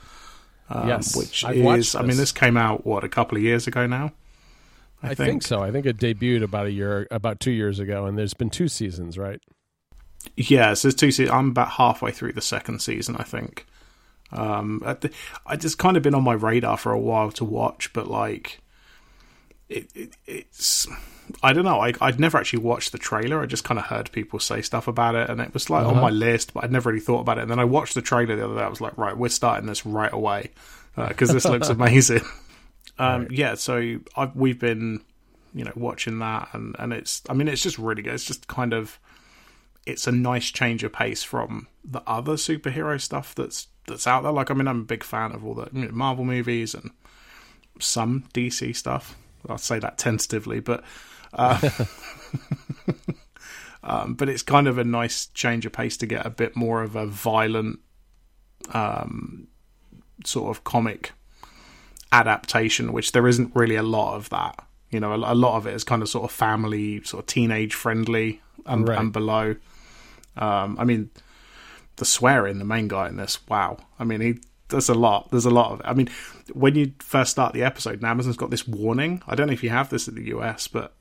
Um, 0.68 0.88
yes, 0.88 1.16
which 1.16 1.44
I've 1.44 1.56
is. 1.56 1.94
I 1.94 2.02
mean, 2.02 2.16
this 2.16 2.32
came 2.32 2.56
out 2.56 2.87
what 2.87 3.04
a 3.04 3.08
couple 3.08 3.37
of 3.37 3.42
years 3.42 3.66
ago 3.66 3.87
now. 3.87 4.12
I, 5.04 5.11
I 5.11 5.14
think. 5.14 5.28
think. 5.28 5.42
so. 5.42 5.62
I 5.62 5.70
think 5.70 5.87
it 5.87 5.99
debuted 5.99 6.42
about 6.42 6.66
a 6.66 6.73
year, 6.73 7.06
about 7.11 7.40
two 7.40 7.50
years 7.50 7.78
ago, 7.78 8.06
and 8.06 8.16
there's 8.16 8.34
been 8.34 8.50
two 8.50 8.68
seasons, 8.68 9.18
right? 9.18 9.40
Yes, 10.37 10.82
there's 10.82 10.94
two 10.94 11.11
seasons. 11.11 11.30
I'm 11.30 11.50
about 11.50 11.70
halfway 11.73 12.11
through 12.11 12.32
the 12.32 12.40
second 12.40 12.80
season, 12.80 13.16
I 13.16 13.25
think. 13.25 13.66
Um, 14.32 14.82
I 15.46 15.56
just 15.56 15.78
kind 15.78 15.96
of 15.96 16.02
been 16.02 16.14
on 16.14 16.25
my 16.25 16.32
radar 16.32 16.76
for 16.76 16.92
a 16.92 16.99
while 16.99 17.30
to 17.32 17.44
watch, 17.44 17.92
but 17.92 18.08
like, 18.08 18.61
it, 19.68 19.88
it 19.94 20.16
it's. 20.26 20.88
I 21.42 21.52
don't 21.52 21.64
know. 21.64 21.80
I, 21.80 21.92
would 22.00 22.20
never 22.20 22.37
actually 22.37 22.62
watched 22.62 22.92
the 22.92 22.99
trailer. 22.99 23.40
I 23.40 23.46
just 23.46 23.64
kind 23.64 23.78
of 23.78 23.87
heard 23.87 24.12
people 24.12 24.38
say 24.38 24.61
stuff 24.61 24.88
about 24.88 25.14
it, 25.14 25.30
and 25.30 25.40
it 25.40 25.54
was 25.54 25.70
like 25.70 25.84
uh-huh. 25.84 25.94
on 25.94 26.02
my 26.02 26.11
list, 26.11 26.52
but 26.54 26.64
I'd 26.64 26.73
never 26.73 26.90
really 26.90 27.00
thought 27.00 27.20
about 27.20 27.38
it. 27.38 27.42
And 27.42 27.50
then 27.50 27.61
I 27.61 27.64
watched 27.64 27.94
the 27.94 28.02
trailer 28.02 28.37
the 28.37 28.44
other 28.44 28.56
day. 28.56 28.62
I 28.62 28.68
was 28.68 28.80
like, 28.80 28.96
right, 28.99 29.16
we're 29.16 29.28
starting 29.28 29.66
this 29.66 29.87
right 29.87 30.12
away 30.12 30.50
because 30.96 31.30
uh, 31.30 31.34
this 31.34 31.44
looks 31.44 31.68
amazing. 31.70 32.23
Um, 32.98 33.22
right. 33.22 33.30
Yeah, 33.30 33.54
so 33.54 33.98
I've, 34.16 34.34
we've 34.36 34.58
been, 34.58 35.02
you 35.54 35.64
know, 35.64 35.72
watching 35.74 36.18
that, 36.20 36.48
and 36.52 36.76
and 36.78 36.92
it's, 36.92 37.22
I 37.28 37.34
mean, 37.34 37.48
it's 37.48 37.62
just 37.62 37.78
really 37.78 38.02
good. 38.02 38.14
It's 38.14 38.24
just 38.24 38.46
kind 38.46 38.72
of, 38.72 38.98
it's 39.86 40.06
a 40.06 40.12
nice 40.12 40.50
change 40.50 40.84
of 40.84 40.92
pace 40.92 41.22
from 41.22 41.68
the 41.84 42.02
other 42.06 42.34
superhero 42.34 43.00
stuff 43.00 43.34
that's 43.34 43.68
that's 43.86 44.06
out 44.06 44.22
there. 44.22 44.32
Like, 44.32 44.50
I 44.50 44.54
mean, 44.54 44.68
I'm 44.68 44.80
a 44.80 44.84
big 44.84 45.04
fan 45.04 45.32
of 45.32 45.44
all 45.44 45.54
the 45.54 45.68
you 45.72 45.86
know, 45.86 45.92
Marvel 45.92 46.24
movies 46.24 46.74
and 46.74 46.90
some 47.80 48.24
DC 48.32 48.74
stuff. 48.76 49.16
I'll 49.48 49.58
say 49.58 49.78
that 49.78 49.98
tentatively, 49.98 50.60
but. 50.60 50.84
Uh, 51.32 51.58
um, 53.82 54.14
but 54.14 54.28
it's 54.28 54.42
kind 54.42 54.68
of 54.68 54.78
a 54.78 54.84
nice 54.84 55.26
change 55.26 55.66
of 55.66 55.72
pace 55.72 55.96
to 55.98 56.06
get 56.06 56.24
a 56.24 56.30
bit 56.30 56.56
more 56.56 56.82
of 56.82 56.96
a 56.96 57.06
violent 57.06 57.80
um, 58.72 59.48
sort 60.24 60.56
of 60.56 60.64
comic 60.64 61.12
adaptation, 62.14 62.92
which 62.92 63.12
there 63.12 63.26
isn't 63.26 63.54
really 63.54 63.76
a 63.76 63.83
lot 63.83 64.14
of 64.14 64.30
that. 64.30 64.64
You 64.90 65.00
know, 65.00 65.12
a, 65.12 65.33
a 65.33 65.35
lot 65.35 65.56
of 65.56 65.66
it 65.66 65.75
is 65.75 65.83
kind 65.83 66.02
of 66.02 66.09
sort 66.09 66.25
of 66.25 66.30
family, 66.30 67.02
sort 67.02 67.25
of 67.25 67.26
teenage 67.26 67.75
friendly 67.75 68.40
and, 68.66 68.88
right. 68.88 68.99
and 68.99 69.12
below. 69.12 69.56
Um, 70.37 70.76
I 70.78 70.85
mean, 70.85 71.11
the 71.97 72.04
swearing, 72.04 72.59
the 72.59 72.64
main 72.64 72.88
guy 72.88 73.09
in 73.09 73.16
this, 73.16 73.38
wow. 73.49 73.78
I 73.99 74.04
mean, 74.04 74.21
he 74.21 74.38
there's 74.68 74.88
a 74.88 74.94
lot. 74.94 75.30
There's 75.30 75.44
a 75.44 75.50
lot 75.50 75.73
of 75.73 75.80
it. 75.80 75.87
I 75.87 75.92
mean, 75.92 76.09
when 76.52 76.75
you 76.75 76.92
first 77.00 77.33
start 77.33 77.52
the 77.52 77.62
episode, 77.64 78.02
Amazon's 78.02 78.37
got 78.37 78.50
this 78.50 78.66
warning. 78.66 79.23
I 79.26 79.35
don't 79.35 79.49
know 79.49 79.52
if 79.52 79.62
you 79.62 79.71
have 79.71 79.90
this 79.90 80.09
in 80.09 80.14
the 80.14 80.26
US, 80.37 80.68
but 80.68 80.94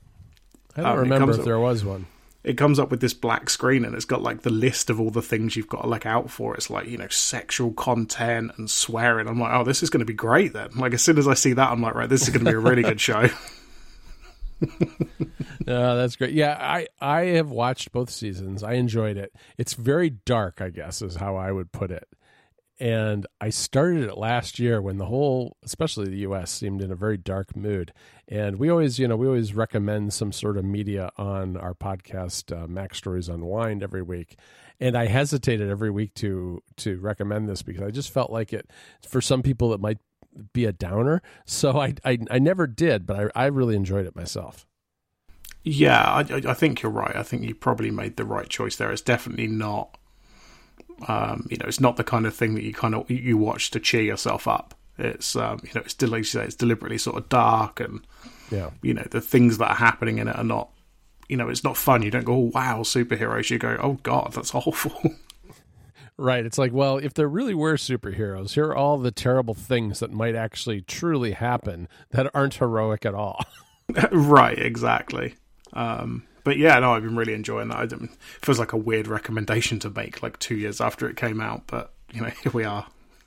I 0.76 0.82
don't 0.82 0.92
um, 0.92 0.98
remember 0.98 1.32
if 1.32 1.44
there 1.44 1.58
was 1.58 1.84
one 1.84 2.06
it 2.44 2.58
comes 2.58 2.78
up 2.78 2.90
with 2.90 3.00
this 3.00 3.14
black 3.14 3.48
screen 3.48 3.84
and 3.86 3.94
it's 3.94 4.04
got 4.04 4.22
like 4.22 4.42
the 4.42 4.50
list 4.50 4.90
of 4.90 5.00
all 5.00 5.10
the 5.10 5.22
things 5.22 5.56
you've 5.56 5.68
got 5.68 5.82
to 5.82 5.88
look 5.88 6.04
out 6.04 6.30
for. 6.30 6.54
It's 6.54 6.68
like, 6.68 6.86
you 6.86 6.98
know, 6.98 7.08
sexual 7.08 7.72
content 7.72 8.52
and 8.58 8.70
swearing. 8.70 9.26
I'm 9.26 9.40
like, 9.40 9.54
oh, 9.54 9.64
this 9.64 9.82
is 9.82 9.88
going 9.88 10.00
to 10.00 10.04
be 10.04 10.12
great 10.12 10.52
then. 10.52 10.68
Like, 10.76 10.92
as 10.92 11.02
soon 11.02 11.16
as 11.16 11.26
I 11.26 11.34
see 11.34 11.54
that, 11.54 11.70
I'm 11.70 11.80
like, 11.80 11.94
right, 11.94 12.08
this 12.08 12.22
is 12.22 12.28
going 12.28 12.44
to 12.44 12.50
be 12.50 12.56
a 12.56 12.60
really 12.60 12.82
good 12.82 13.00
show. 13.00 13.28
no, 15.66 15.96
that's 15.96 16.16
great. 16.16 16.34
Yeah, 16.34 16.56
I 16.60 16.86
I 17.00 17.20
have 17.36 17.50
watched 17.50 17.92
both 17.92 18.10
seasons. 18.10 18.62
I 18.62 18.74
enjoyed 18.74 19.16
it. 19.16 19.32
It's 19.56 19.72
very 19.72 20.10
dark, 20.10 20.60
I 20.60 20.68
guess, 20.68 21.00
is 21.00 21.16
how 21.16 21.36
I 21.36 21.50
would 21.50 21.72
put 21.72 21.90
it 21.90 22.06
and 22.80 23.26
I 23.40 23.50
started 23.50 24.02
it 24.02 24.18
last 24.18 24.58
year 24.58 24.82
when 24.82 24.98
the 24.98 25.06
whole, 25.06 25.56
especially 25.62 26.08
the 26.08 26.18
U.S., 26.18 26.50
seemed 26.50 26.82
in 26.82 26.90
a 26.90 26.96
very 26.96 27.16
dark 27.16 27.54
mood. 27.54 27.92
And 28.26 28.58
we 28.58 28.68
always, 28.68 28.98
you 28.98 29.06
know, 29.06 29.16
we 29.16 29.26
always 29.26 29.54
recommend 29.54 30.12
some 30.12 30.32
sort 30.32 30.56
of 30.56 30.64
media 30.64 31.10
on 31.16 31.56
our 31.56 31.74
podcast, 31.74 32.52
uh, 32.52 32.66
MacStories 32.66 33.32
Unwind, 33.32 33.82
every 33.82 34.02
week. 34.02 34.36
And 34.80 34.96
I 34.96 35.06
hesitated 35.06 35.70
every 35.70 35.90
week 35.90 36.14
to 36.14 36.62
to 36.78 36.98
recommend 36.98 37.48
this 37.48 37.62
because 37.62 37.82
I 37.82 37.90
just 37.90 38.12
felt 38.12 38.30
like 38.30 38.52
it 38.52 38.68
for 39.06 39.20
some 39.20 39.42
people 39.42 39.72
it 39.72 39.80
might 39.80 39.98
be 40.52 40.64
a 40.64 40.72
downer. 40.72 41.22
So 41.44 41.78
I 41.78 41.94
I, 42.04 42.18
I 42.28 42.40
never 42.40 42.66
did, 42.66 43.06
but 43.06 43.32
I, 43.36 43.44
I 43.44 43.46
really 43.46 43.76
enjoyed 43.76 44.04
it 44.04 44.16
myself. 44.16 44.66
Yeah, 45.62 46.02
I, 46.02 46.20
I 46.48 46.54
think 46.54 46.82
you're 46.82 46.92
right. 46.92 47.14
I 47.14 47.22
think 47.22 47.42
you 47.42 47.54
probably 47.54 47.90
made 47.90 48.16
the 48.16 48.24
right 48.24 48.48
choice 48.48 48.76
there. 48.76 48.90
It's 48.90 49.00
definitely 49.00 49.46
not 49.46 49.96
um, 51.08 51.46
you 51.50 51.56
know, 51.56 51.66
it's 51.66 51.80
not 51.80 51.96
the 51.96 52.04
kind 52.04 52.26
of 52.26 52.34
thing 52.34 52.54
that 52.54 52.62
you 52.62 52.72
kind 52.72 52.94
of 52.94 53.10
you 53.10 53.36
watch 53.36 53.70
to 53.72 53.80
cheer 53.80 54.02
yourself 54.02 54.46
up. 54.48 54.74
It's 54.98 55.34
um, 55.36 55.60
you 55.62 55.70
know, 55.74 55.82
it's 55.84 55.96
it's 56.02 56.54
deliberately 56.54 56.98
sort 56.98 57.16
of 57.16 57.28
dark, 57.28 57.80
and 57.80 58.06
yeah, 58.50 58.70
you 58.82 58.94
know, 58.94 59.06
the 59.10 59.20
things 59.20 59.58
that 59.58 59.70
are 59.70 59.76
happening 59.76 60.18
in 60.18 60.28
it 60.28 60.36
are 60.36 60.44
not, 60.44 60.70
you 61.28 61.36
know, 61.36 61.48
it's 61.48 61.64
not 61.64 61.76
fun. 61.76 62.02
You 62.02 62.10
don't 62.10 62.24
go, 62.24 62.34
oh, 62.34 62.50
wow, 62.54 62.82
superheroes. 62.82 63.50
You 63.50 63.58
go, 63.58 63.76
oh 63.82 63.98
god, 64.02 64.32
that's 64.34 64.54
awful. 64.54 64.92
Right. 66.16 66.46
It's 66.46 66.58
like, 66.58 66.72
well, 66.72 66.98
if 66.98 67.14
there 67.14 67.28
really 67.28 67.54
were 67.54 67.74
superheroes, 67.74 68.54
here 68.54 68.66
are 68.66 68.76
all 68.76 68.98
the 68.98 69.10
terrible 69.10 69.54
things 69.54 69.98
that 69.98 70.12
might 70.12 70.36
actually 70.36 70.80
truly 70.80 71.32
happen 71.32 71.88
that 72.10 72.30
aren't 72.32 72.54
heroic 72.54 73.04
at 73.04 73.14
all. 73.14 73.44
right, 74.12 74.56
exactly. 74.56 75.34
Um, 75.72 76.22
but 76.44 76.56
yeah, 76.58 76.78
no, 76.78 76.92
I've 76.92 77.02
been 77.02 77.16
really 77.16 77.34
enjoying 77.34 77.68
that. 77.68 77.92
It 77.92 78.10
feels 78.42 78.58
like 78.58 78.72
a 78.72 78.78
weird 78.78 79.06
recommendation 79.06 79.78
to 79.80 79.90
make 79.90 80.22
like 80.22 80.38
two 80.38 80.56
years 80.56 80.80
after 80.80 81.08
it 81.08 81.16
came 81.16 81.40
out, 81.40 81.66
but 81.66 81.92
you 82.12 82.20
know, 82.20 82.28
here 82.42 82.52
we 82.52 82.64
are. 82.64 82.86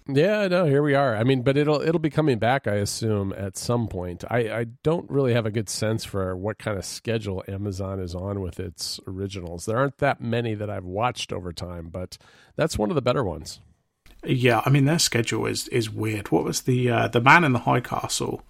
Yeah, 0.09 0.47
no, 0.47 0.65
here 0.65 0.81
we 0.81 0.95
are. 0.95 1.17
I 1.17 1.24
mean, 1.24 1.41
but 1.41 1.57
it'll 1.57 1.81
it'll 1.81 2.00
be 2.00 2.09
coming 2.09 2.39
back, 2.39 2.65
I 2.65 2.75
assume, 2.75 3.33
at 3.33 3.57
some 3.57 3.88
point. 3.89 4.24
I, 4.29 4.59
I 4.59 4.63
don't 4.83 5.09
really 5.09 5.33
have 5.33 5.45
a 5.45 5.51
good 5.51 5.67
sense 5.67 6.05
for 6.05 6.36
what 6.36 6.59
kind 6.59 6.77
of 6.77 6.86
schedule 6.86 7.43
Amazon 7.47 8.00
is 8.00 8.15
on 8.15 8.39
with 8.39 8.59
its 8.59 9.01
originals. 9.05 9.65
There 9.65 9.77
aren't 9.77 9.97
that 9.97 10.21
many 10.21 10.53
that 10.55 10.69
I've 10.69 10.86
watched 10.86 11.33
over 11.33 11.51
time, 11.51 11.89
but 11.89 12.17
that's 12.55 12.77
one 12.77 12.89
of 12.89 12.95
the 12.95 13.01
better 13.01 13.24
ones. 13.24 13.59
Yeah, 14.24 14.62
I 14.65 14.69
mean 14.69 14.86
their 14.86 15.00
schedule 15.00 15.45
is 15.45 15.67
is 15.69 15.89
weird. 15.89 16.31
What 16.31 16.45
was 16.45 16.62
the 16.62 16.89
uh, 16.89 17.07
the 17.09 17.21
Man 17.21 17.43
in 17.43 17.51
the 17.51 17.59
High 17.59 17.81
Castle? 17.81 18.43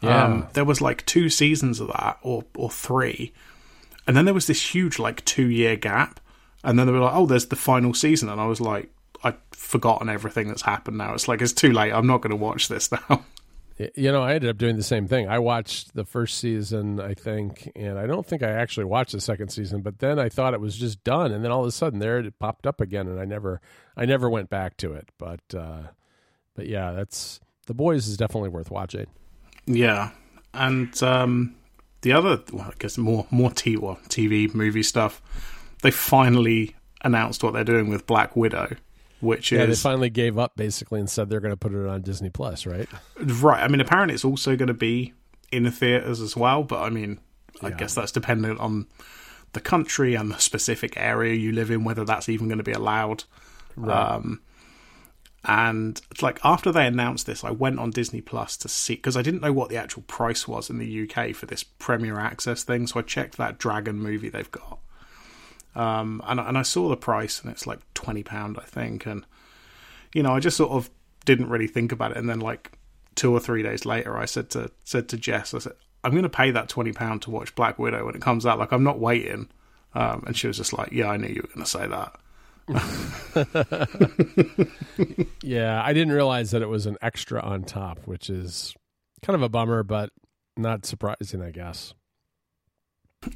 Yeah. 0.00 0.24
Um, 0.24 0.48
there 0.52 0.64
was 0.64 0.80
like 0.80 1.06
two 1.06 1.30
seasons 1.30 1.80
of 1.80 1.88
that, 1.88 2.18
or 2.22 2.44
or 2.54 2.70
three, 2.70 3.32
and 4.08 4.16
then 4.16 4.24
there 4.24 4.34
was 4.34 4.46
this 4.46 4.74
huge 4.74 4.98
like 4.98 5.22
two 5.26 5.48
year 5.48 5.76
gap, 5.76 6.18
and 6.64 6.78
then 6.78 6.86
they 6.86 6.92
were 6.92 6.98
like, 6.98 7.14
oh, 7.14 7.26
there's 7.26 7.46
the 7.46 7.56
final 7.56 7.92
season, 7.92 8.30
and 8.30 8.40
I 8.40 8.46
was 8.46 8.58
like, 8.60 8.90
I've 9.22 9.36
forgotten 9.52 10.08
everything 10.08 10.48
that's 10.48 10.62
happened 10.62 10.96
now. 10.96 11.12
It's 11.12 11.28
like 11.28 11.42
it's 11.42 11.52
too 11.52 11.72
late. 11.72 11.92
I'm 11.92 12.06
not 12.06 12.22
going 12.22 12.30
to 12.30 12.36
watch 12.36 12.68
this 12.68 12.90
now. 13.10 13.24
You 13.94 14.10
know, 14.10 14.22
I 14.22 14.34
ended 14.34 14.50
up 14.50 14.56
doing 14.56 14.76
the 14.76 14.82
same 14.82 15.06
thing. 15.06 15.28
I 15.28 15.38
watched 15.38 15.94
the 15.94 16.04
first 16.04 16.38
season, 16.38 16.98
I 16.98 17.14
think, 17.14 17.70
and 17.76 17.96
I 17.96 18.06
don't 18.06 18.26
think 18.26 18.42
I 18.42 18.50
actually 18.50 18.86
watched 18.86 19.12
the 19.12 19.20
second 19.20 19.50
season. 19.50 19.82
But 19.82 20.00
then 20.00 20.18
I 20.18 20.30
thought 20.30 20.54
it 20.54 20.60
was 20.60 20.74
just 20.74 21.04
done, 21.04 21.30
and 21.30 21.44
then 21.44 21.52
all 21.52 21.60
of 21.60 21.66
a 21.66 21.72
sudden, 21.72 21.98
there 21.98 22.18
it 22.18 22.38
popped 22.38 22.66
up 22.66 22.80
again, 22.80 23.06
and 23.08 23.20
I 23.20 23.26
never, 23.26 23.60
I 23.94 24.06
never 24.06 24.30
went 24.30 24.48
back 24.48 24.78
to 24.78 24.94
it. 24.94 25.10
But, 25.18 25.42
uh, 25.54 25.82
but 26.56 26.66
yeah, 26.66 26.92
that's 26.92 27.40
the 27.66 27.74
boys 27.74 28.08
is 28.08 28.16
definitely 28.16 28.48
worth 28.48 28.70
watching. 28.70 29.06
Yeah, 29.66 30.10
and 30.54 31.00
um, 31.02 31.54
the 32.02 32.12
other, 32.12 32.42
well, 32.52 32.66
I 32.68 32.72
guess 32.78 32.98
more 32.98 33.26
more 33.30 33.50
TV, 33.50 33.78
well, 33.78 33.98
TV 34.08 34.52
movie 34.54 34.82
stuff. 34.82 35.22
They 35.82 35.90
finally 35.90 36.74
announced 37.02 37.44
what 37.44 37.52
they're 37.52 37.64
doing 37.64 37.88
with 37.88 38.06
Black 38.06 38.34
Widow 38.34 38.76
which 39.20 39.50
yeah, 39.50 39.62
is 39.62 39.82
they 39.82 39.88
finally 39.88 40.10
gave 40.10 40.38
up 40.38 40.54
basically 40.56 41.00
and 41.00 41.10
said 41.10 41.28
they're 41.28 41.40
going 41.40 41.52
to 41.52 41.56
put 41.56 41.72
it 41.72 41.86
on 41.86 42.02
Disney 42.02 42.30
Plus, 42.30 42.66
right? 42.66 42.88
Right. 43.20 43.62
I 43.62 43.68
mean, 43.68 43.80
apparently 43.80 44.14
it's 44.14 44.24
also 44.24 44.56
going 44.56 44.68
to 44.68 44.74
be 44.74 45.12
in 45.50 45.64
the 45.64 45.70
theaters 45.70 46.20
as 46.20 46.36
well, 46.36 46.62
but 46.62 46.82
I 46.82 46.90
mean, 46.90 47.18
I 47.62 47.68
yeah. 47.68 47.76
guess 47.76 47.94
that's 47.94 48.12
dependent 48.12 48.60
on 48.60 48.86
the 49.52 49.60
country 49.60 50.14
and 50.14 50.30
the 50.30 50.38
specific 50.38 50.96
area 50.96 51.34
you 51.34 51.52
live 51.52 51.70
in, 51.70 51.84
whether 51.84 52.04
that's 52.04 52.28
even 52.28 52.48
going 52.48 52.58
to 52.58 52.64
be 52.64 52.72
allowed. 52.72 53.24
Right. 53.76 54.14
Um, 54.14 54.40
and 55.44 56.00
like 56.20 56.40
after 56.44 56.72
they 56.72 56.86
announced 56.86 57.26
this, 57.26 57.44
I 57.44 57.50
went 57.50 57.78
on 57.78 57.90
Disney 57.90 58.20
Plus 58.20 58.56
to 58.58 58.68
see 58.68 58.96
because 58.96 59.16
I 59.16 59.22
didn't 59.22 59.42
know 59.42 59.52
what 59.52 59.68
the 59.68 59.76
actual 59.76 60.02
price 60.02 60.48
was 60.48 60.68
in 60.68 60.78
the 60.78 61.08
UK 61.08 61.34
for 61.34 61.46
this 61.46 61.62
Premier 61.62 62.18
Access 62.18 62.64
thing. 62.64 62.86
So 62.86 62.98
I 62.98 63.02
checked 63.02 63.36
that 63.36 63.58
Dragon 63.58 63.96
movie 63.98 64.28
they've 64.28 64.50
got, 64.50 64.78
um, 65.76 66.22
and 66.26 66.40
and 66.40 66.58
I 66.58 66.62
saw 66.62 66.88
the 66.88 66.96
price, 66.96 67.40
and 67.40 67.52
it's 67.52 67.66
like 67.66 67.78
twenty 67.94 68.22
pound, 68.22 68.58
I 68.60 68.64
think, 68.64 69.06
and 69.06 69.24
you 70.12 70.22
know, 70.22 70.34
I 70.34 70.40
just 70.40 70.56
sort 70.56 70.72
of 70.72 70.90
didn't 71.24 71.48
really 71.48 71.68
think 71.68 71.92
about 71.92 72.10
it, 72.12 72.16
and 72.16 72.28
then 72.28 72.40
like 72.40 72.72
two 73.14 73.32
or 73.32 73.40
three 73.40 73.62
days 73.62 73.86
later, 73.86 74.16
I 74.16 74.24
said 74.24 74.50
to 74.50 74.70
said 74.84 75.08
to 75.10 75.16
Jess, 75.16 75.54
I 75.54 75.58
said, 75.58 75.74
I'm 76.02 76.12
going 76.12 76.24
to 76.24 76.28
pay 76.28 76.50
that 76.50 76.68
twenty 76.68 76.92
pound 76.92 77.22
to 77.22 77.30
watch 77.30 77.54
Black 77.54 77.78
Widow 77.78 78.06
when 78.06 78.16
it 78.16 78.22
comes 78.22 78.44
out. 78.44 78.58
Like 78.58 78.72
I'm 78.72 78.84
not 78.84 78.98
waiting, 78.98 79.48
um, 79.94 80.24
and 80.26 80.36
she 80.36 80.48
was 80.48 80.56
just 80.56 80.72
like, 80.72 80.90
Yeah, 80.90 81.10
I 81.10 81.16
knew 81.16 81.28
you 81.28 81.42
were 81.42 81.54
going 81.54 81.64
to 81.64 81.70
say 81.70 81.86
that. 81.86 82.16
yeah, 85.42 85.82
I 85.82 85.92
didn't 85.92 86.12
realize 86.12 86.50
that 86.50 86.62
it 86.62 86.68
was 86.68 86.86
an 86.86 86.96
extra 87.00 87.40
on 87.40 87.64
top, 87.64 88.06
which 88.06 88.28
is 88.28 88.74
kind 89.22 89.34
of 89.34 89.42
a 89.42 89.48
bummer, 89.48 89.82
but 89.82 90.10
not 90.56 90.84
surprising, 90.84 91.42
I 91.42 91.50
guess. 91.50 91.94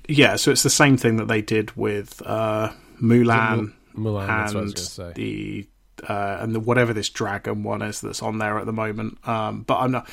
Yeah, 0.09 0.37
so 0.37 0.51
it's 0.51 0.63
the 0.63 0.71
same 0.71 0.97
thing 0.97 1.17
that 1.17 1.29
they 1.29 1.43
did 1.43 1.77
with 1.77 2.23
uh, 2.25 2.71
Mulan, 3.03 3.73
Mulan 3.97 4.29
and 4.29 5.15
the 5.17 5.67
uh, 6.09 6.39
and 6.41 6.55
the 6.55 6.61
whatever 6.61 6.93
this 6.93 7.09
dragon 7.09 7.63
one 7.63 7.83
is 7.83 8.01
that's 8.01 8.23
on 8.23 8.39
there 8.39 8.59
at 8.59 8.67
the 8.67 8.73
moment. 8.73 9.19
Um, 9.27 9.63
but 9.63 9.79
I'm 9.79 9.93
not. 9.93 10.09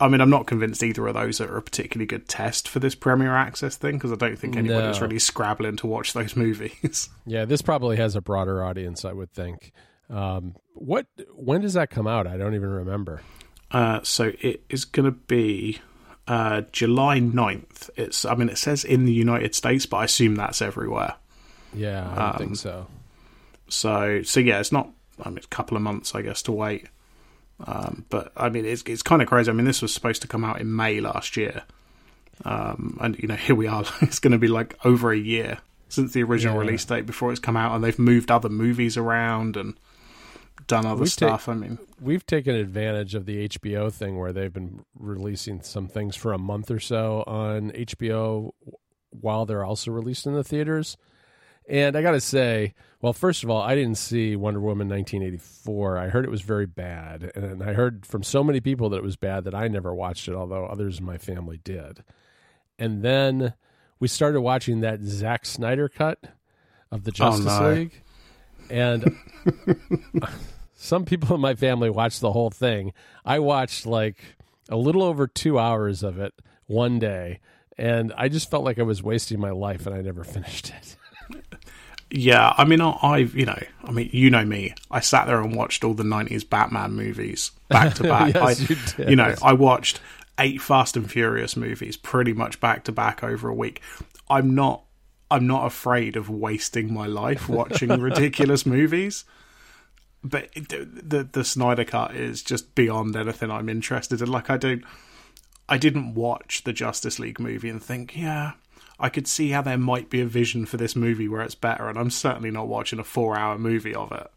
I 0.00 0.08
mean, 0.08 0.20
I'm 0.20 0.30
not 0.30 0.46
convinced 0.46 0.82
either 0.82 1.06
of 1.06 1.14
those 1.14 1.40
are 1.40 1.56
a 1.56 1.62
particularly 1.62 2.06
good 2.06 2.28
test 2.28 2.68
for 2.68 2.78
this 2.78 2.94
Premier 2.94 3.34
Access 3.34 3.76
thing 3.76 3.96
because 3.96 4.12
I 4.12 4.16
don't 4.16 4.38
think 4.38 4.56
anybody's 4.56 5.00
no. 5.00 5.06
really 5.06 5.18
scrabbling 5.18 5.76
to 5.76 5.86
watch 5.86 6.12
those 6.12 6.36
movies. 6.36 7.10
yeah, 7.26 7.44
this 7.44 7.62
probably 7.62 7.96
has 7.96 8.16
a 8.16 8.20
broader 8.20 8.62
audience, 8.64 9.04
I 9.04 9.12
would 9.12 9.32
think. 9.32 9.72
Um, 10.10 10.56
what? 10.74 11.06
When 11.34 11.60
does 11.60 11.74
that 11.74 11.90
come 11.90 12.06
out? 12.06 12.26
I 12.26 12.36
don't 12.36 12.54
even 12.54 12.70
remember. 12.70 13.22
Uh, 13.70 14.00
so 14.02 14.32
it 14.40 14.62
is 14.68 14.84
going 14.84 15.06
to 15.06 15.12
be 15.12 15.80
uh, 16.28 16.62
July 16.72 17.20
9th. 17.20 17.90
It's, 17.96 18.24
I 18.24 18.34
mean, 18.34 18.48
it 18.48 18.58
says 18.58 18.84
in 18.84 19.06
the 19.06 19.12
United 19.12 19.54
States, 19.54 19.86
but 19.86 19.98
I 19.98 20.04
assume 20.04 20.34
that's 20.34 20.60
everywhere. 20.60 21.14
Yeah, 21.74 22.08
I 22.08 22.30
um, 22.30 22.38
think 22.38 22.56
so. 22.56 22.86
So, 23.68 24.22
so 24.22 24.40
yeah, 24.40 24.60
it's 24.60 24.72
not. 24.72 24.90
I 25.22 25.28
mean, 25.28 25.38
it's 25.38 25.46
a 25.46 25.50
couple 25.50 25.76
of 25.76 25.82
months, 25.82 26.14
I 26.14 26.22
guess, 26.22 26.42
to 26.42 26.52
wait. 26.52 26.88
Um, 27.64 28.04
but 28.08 28.32
I 28.36 28.48
mean, 28.48 28.64
it's 28.64 28.82
it's 28.86 29.02
kind 29.02 29.22
of 29.22 29.28
crazy. 29.28 29.50
I 29.50 29.54
mean, 29.54 29.66
this 29.66 29.82
was 29.82 29.94
supposed 29.94 30.22
to 30.22 30.28
come 30.28 30.44
out 30.44 30.60
in 30.60 30.74
May 30.74 31.00
last 31.00 31.36
year, 31.36 31.62
um, 32.44 32.98
and 33.00 33.18
you 33.18 33.28
know, 33.28 33.36
here 33.36 33.54
we 33.54 33.66
are. 33.66 33.84
it's 34.00 34.18
going 34.18 34.32
to 34.32 34.38
be 34.38 34.48
like 34.48 34.76
over 34.84 35.12
a 35.12 35.18
year 35.18 35.58
since 35.88 36.12
the 36.12 36.22
original 36.22 36.54
yeah. 36.54 36.60
release 36.60 36.84
date 36.84 37.06
before 37.06 37.30
it's 37.30 37.40
come 37.40 37.56
out, 37.56 37.74
and 37.74 37.84
they've 37.84 37.98
moved 37.98 38.30
other 38.30 38.48
movies 38.48 38.96
around 38.96 39.56
and 39.56 39.74
done 40.66 40.86
other 40.86 41.02
we've 41.02 41.12
stuff. 41.12 41.46
Ta- 41.46 41.52
I 41.52 41.54
mean, 41.54 41.78
we've 42.00 42.26
taken 42.26 42.54
advantage 42.54 43.14
of 43.14 43.26
the 43.26 43.48
HBO 43.48 43.92
thing 43.92 44.18
where 44.18 44.32
they've 44.32 44.52
been 44.52 44.84
releasing 44.98 45.62
some 45.62 45.88
things 45.88 46.16
for 46.16 46.32
a 46.32 46.38
month 46.38 46.70
or 46.70 46.80
so 46.80 47.24
on 47.26 47.70
HBO 47.72 48.52
while 49.10 49.44
they're 49.44 49.64
also 49.64 49.90
released 49.90 50.26
in 50.26 50.34
the 50.34 50.44
theaters. 50.44 50.96
And 51.68 51.96
I 51.96 52.02
got 52.02 52.12
to 52.12 52.20
say, 52.20 52.74
well, 53.00 53.12
first 53.12 53.42
of 53.42 53.50
all, 53.50 53.62
I 53.62 53.74
didn't 53.74 53.98
see 53.98 54.36
Wonder 54.36 54.60
Woman 54.60 54.88
1984. 54.88 55.98
I 55.98 56.08
heard 56.08 56.24
it 56.24 56.30
was 56.30 56.42
very 56.42 56.66
bad. 56.66 57.32
And 57.34 57.62
I 57.62 57.72
heard 57.72 58.06
from 58.06 58.22
so 58.22 58.44
many 58.44 58.60
people 58.60 58.88
that 58.90 58.98
it 58.98 59.02
was 59.02 59.16
bad 59.16 59.44
that 59.44 59.54
I 59.54 59.68
never 59.68 59.94
watched 59.94 60.28
it, 60.28 60.34
although 60.34 60.66
others 60.66 60.98
in 61.00 61.04
my 61.04 61.18
family 61.18 61.58
did. 61.62 62.04
And 62.78 63.02
then 63.02 63.54
we 63.98 64.08
started 64.08 64.40
watching 64.40 64.80
that 64.80 65.02
Zack 65.02 65.46
Snyder 65.46 65.88
cut 65.88 66.18
of 66.90 67.04
the 67.04 67.10
oh, 67.10 67.14
Justice 67.14 67.46
oh, 67.48 67.60
no. 67.60 67.74
League. 67.74 68.02
And 68.70 69.16
some 70.74 71.04
people 71.04 71.34
in 71.34 71.40
my 71.40 71.54
family 71.54 71.90
watched 71.90 72.20
the 72.20 72.32
whole 72.32 72.50
thing. 72.50 72.92
I 73.24 73.38
watched 73.38 73.86
like 73.86 74.18
a 74.68 74.76
little 74.76 75.02
over 75.02 75.26
two 75.26 75.58
hours 75.58 76.02
of 76.02 76.18
it 76.18 76.34
one 76.66 76.98
day, 76.98 77.40
and 77.76 78.12
I 78.16 78.28
just 78.28 78.50
felt 78.50 78.64
like 78.64 78.78
I 78.78 78.82
was 78.82 79.02
wasting 79.02 79.40
my 79.40 79.50
life, 79.50 79.86
and 79.86 79.94
I 79.94 80.00
never 80.00 80.24
finished 80.24 80.70
it. 80.70 80.96
Yeah, 82.12 82.52
I 82.56 82.64
mean, 82.64 82.80
I, 82.80 83.18
you 83.18 83.46
know, 83.46 83.58
I 83.84 83.90
mean, 83.90 84.10
you 84.12 84.28
know 84.28 84.44
me. 84.44 84.74
I 84.90 85.00
sat 85.00 85.26
there 85.26 85.40
and 85.40 85.56
watched 85.56 85.82
all 85.82 85.94
the 85.94 86.02
'90s 86.02 86.48
Batman 86.48 86.92
movies 86.92 87.50
back 87.68 87.94
to 87.94 88.02
back. 88.08 88.34
yes, 88.34 88.60
I, 88.60 88.64
you, 88.64 88.76
did. 88.96 89.10
you 89.10 89.16
know, 89.16 89.34
I 89.42 89.54
watched 89.54 90.00
eight 90.38 90.60
Fast 90.60 90.96
and 90.96 91.10
Furious 91.10 91.56
movies 91.56 91.96
pretty 91.96 92.34
much 92.34 92.60
back 92.60 92.84
to 92.84 92.92
back 92.92 93.24
over 93.24 93.48
a 93.48 93.54
week. 93.54 93.80
I'm 94.28 94.54
not 94.54 94.84
I'm 95.30 95.46
not 95.46 95.64
afraid 95.64 96.16
of 96.16 96.28
wasting 96.28 96.92
my 96.92 97.06
life 97.06 97.48
watching 97.48 97.88
ridiculous 98.00 98.66
movies. 98.66 99.24
But 100.22 100.52
the 100.54 101.28
the 101.32 101.44
Snyder 101.44 101.84
cut 101.84 102.14
is 102.14 102.42
just 102.42 102.74
beyond 102.74 103.16
anything 103.16 103.50
I'm 103.50 103.70
interested 103.70 104.20
in. 104.20 104.30
Like 104.30 104.50
I 104.50 104.58
don't, 104.58 104.84
I 105.68 105.78
didn't 105.78 106.14
watch 106.14 106.64
the 106.64 106.74
Justice 106.74 107.18
League 107.18 107.40
movie 107.40 107.70
and 107.70 107.82
think, 107.82 108.16
yeah, 108.16 108.52
I 109.02 109.08
could 109.08 109.26
see 109.26 109.50
how 109.50 109.62
there 109.62 109.76
might 109.76 110.08
be 110.10 110.20
a 110.20 110.26
vision 110.26 110.64
for 110.64 110.76
this 110.76 110.94
movie 110.94 111.28
where 111.28 111.42
it's 111.42 111.56
better, 111.56 111.88
and 111.88 111.98
I'm 111.98 112.08
certainly 112.08 112.52
not 112.52 112.68
watching 112.68 113.00
a 113.00 113.04
four 113.04 113.36
hour 113.36 113.58
movie 113.58 113.94
of 113.94 114.12
it. 114.12 114.30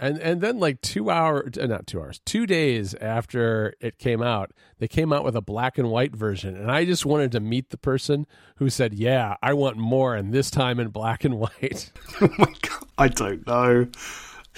And 0.00 0.18
and 0.18 0.40
then 0.40 0.58
like 0.58 0.80
two 0.80 1.08
hours, 1.08 1.56
uh, 1.56 1.66
not 1.66 1.86
two 1.86 2.00
hours, 2.00 2.20
two 2.24 2.44
days 2.44 2.94
after 2.94 3.74
it 3.80 3.98
came 3.98 4.20
out, 4.20 4.52
they 4.78 4.88
came 4.88 5.12
out 5.12 5.24
with 5.24 5.36
a 5.36 5.40
black 5.40 5.78
and 5.78 5.88
white 5.88 6.14
version, 6.14 6.56
and 6.56 6.70
I 6.70 6.84
just 6.84 7.06
wanted 7.06 7.30
to 7.32 7.40
meet 7.40 7.70
the 7.70 7.78
person 7.78 8.26
who 8.56 8.70
said, 8.70 8.92
"Yeah, 8.92 9.36
I 9.40 9.54
want 9.54 9.76
more, 9.76 10.16
and 10.16 10.32
this 10.32 10.50
time 10.50 10.80
in 10.80 10.88
black 10.88 11.24
and 11.24 11.38
white." 11.38 11.90
oh 12.20 12.28
my 12.38 12.52
god, 12.62 12.86
I 12.98 13.08
don't 13.08 13.46
know. 13.46 13.88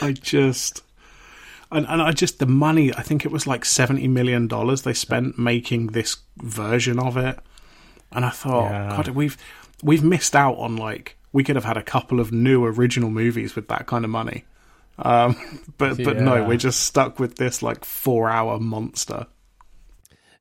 I 0.00 0.12
just. 0.12 0.82
And, 1.72 1.86
and 1.86 2.02
I 2.02 2.10
just 2.10 2.40
the 2.40 2.46
money. 2.46 2.92
I 2.92 3.02
think 3.02 3.24
it 3.24 3.30
was 3.30 3.46
like 3.46 3.64
seventy 3.64 4.08
million 4.08 4.48
dollars 4.48 4.82
they 4.82 4.92
spent 4.92 5.38
making 5.38 5.88
this 5.88 6.16
version 6.38 6.98
of 6.98 7.16
it, 7.16 7.38
and 8.12 8.24
I 8.24 8.30
thought, 8.30 8.70
yeah. 8.70 8.88
God, 8.96 9.08
we've 9.08 9.36
we've 9.82 10.04
missed 10.04 10.36
out 10.36 10.56
on 10.58 10.76
like 10.76 11.16
we 11.32 11.44
could 11.44 11.56
have 11.56 11.64
had 11.64 11.76
a 11.76 11.82
couple 11.82 12.20
of 12.20 12.32
new 12.32 12.64
original 12.64 13.10
movies 13.10 13.54
with 13.54 13.68
that 13.68 13.86
kind 13.86 14.04
of 14.04 14.10
money. 14.10 14.44
Um, 14.98 15.36
but 15.78 15.98
yeah. 15.98 16.04
but 16.04 16.18
no, 16.18 16.44
we're 16.44 16.56
just 16.56 16.80
stuck 16.80 17.18
with 17.18 17.36
this 17.36 17.62
like 17.62 17.84
four 17.84 18.28
hour 18.28 18.58
monster. 18.58 19.26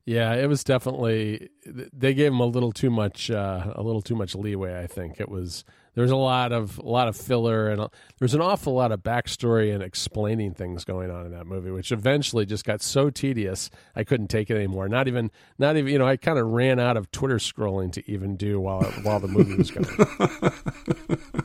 Yeah, 0.04 0.34
it 0.34 0.48
was 0.48 0.64
definitely 0.64 1.50
they 1.64 2.14
gave 2.14 2.32
him 2.32 2.40
a 2.40 2.46
little 2.46 2.72
too 2.72 2.90
much 2.90 3.30
uh, 3.30 3.72
a 3.74 3.82
little 3.82 4.02
too 4.02 4.16
much 4.16 4.34
leeway. 4.34 4.82
I 4.82 4.86
think 4.86 5.20
it 5.20 5.28
was 5.28 5.64
there 5.94 6.02
was 6.02 6.10
a 6.10 6.16
lot 6.16 6.52
of 6.52 6.78
a 6.78 6.88
lot 6.88 7.08
of 7.08 7.16
filler 7.16 7.68
and 7.68 7.88
there's 8.18 8.34
an 8.34 8.40
awful 8.40 8.74
lot 8.74 8.92
of 8.92 9.02
backstory 9.02 9.74
and 9.74 9.82
explaining 9.82 10.54
things 10.54 10.84
going 10.84 11.10
on 11.10 11.26
in 11.26 11.32
that 11.32 11.46
movie, 11.46 11.70
which 11.70 11.92
eventually 11.92 12.46
just 12.46 12.64
got 12.64 12.82
so 12.82 13.10
tedious 13.10 13.70
I 13.96 14.04
couldn't 14.04 14.28
take 14.28 14.50
it 14.50 14.56
anymore. 14.56 14.88
Not 14.88 15.08
even 15.08 15.30
not 15.58 15.76
even 15.76 15.92
you 15.92 15.98
know 15.98 16.06
I 16.06 16.16
kind 16.16 16.38
of 16.38 16.46
ran 16.46 16.78
out 16.78 16.96
of 16.96 17.10
Twitter 17.10 17.36
scrolling 17.36 17.92
to 17.92 18.10
even 18.10 18.36
do 18.36 18.60
while 18.60 18.84
while 19.02 19.20
the 19.20 19.28
movie 19.28 19.56
was 19.56 19.70
going. 19.70 19.86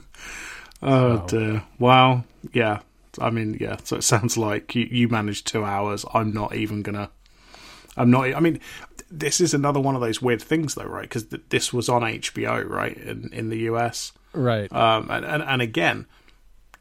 oh 0.81 1.17
so. 1.17 1.25
dear! 1.27 1.63
Wow. 1.79 2.23
Yeah. 2.53 2.79
I 3.19 3.29
mean, 3.29 3.57
yeah. 3.59 3.77
So 3.83 3.95
it 3.95 4.03
sounds 4.03 4.37
like 4.37 4.75
you, 4.75 4.87
you 4.91 5.07
managed 5.07 5.47
two 5.47 5.63
hours. 5.63 6.05
I'm 6.13 6.33
not 6.33 6.55
even 6.55 6.81
gonna 6.81 7.09
I'm 7.97 8.11
not. 8.11 8.33
I 8.33 8.39
mean, 8.39 8.59
this 9.09 9.39
is 9.39 9.53
another 9.53 9.79
one 9.79 9.95
of 9.95 10.01
those 10.01 10.21
weird 10.21 10.41
things, 10.41 10.75
though, 10.75 10.83
right? 10.83 11.03
Because 11.03 11.25
th- 11.25 11.43
this 11.49 11.71
was 11.71 11.89
on 11.89 12.01
HBO, 12.01 12.67
right, 12.67 12.97
in 12.97 13.29
in 13.31 13.49
the 13.49 13.59
US, 13.59 14.11
right? 14.33 14.71
Um, 14.73 15.09
and, 15.09 15.25
and 15.25 15.43
and 15.43 15.61
again, 15.61 16.05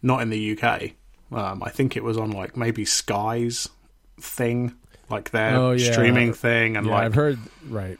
not 0.02 0.22
in 0.22 0.30
the 0.30 0.58
UK. 0.58 0.92
Um, 1.32 1.62
I 1.62 1.70
think 1.70 1.96
it 1.96 2.04
was 2.04 2.16
on 2.16 2.30
like 2.30 2.56
maybe 2.56 2.84
Sky's 2.84 3.68
thing, 4.20 4.74
like 5.10 5.30
their 5.30 5.56
oh, 5.56 5.72
yeah. 5.72 5.92
streaming 5.92 6.32
thing, 6.32 6.76
and 6.76 6.86
yeah, 6.86 6.92
like 6.92 7.04
I've 7.04 7.14
heard 7.14 7.38
right. 7.68 7.98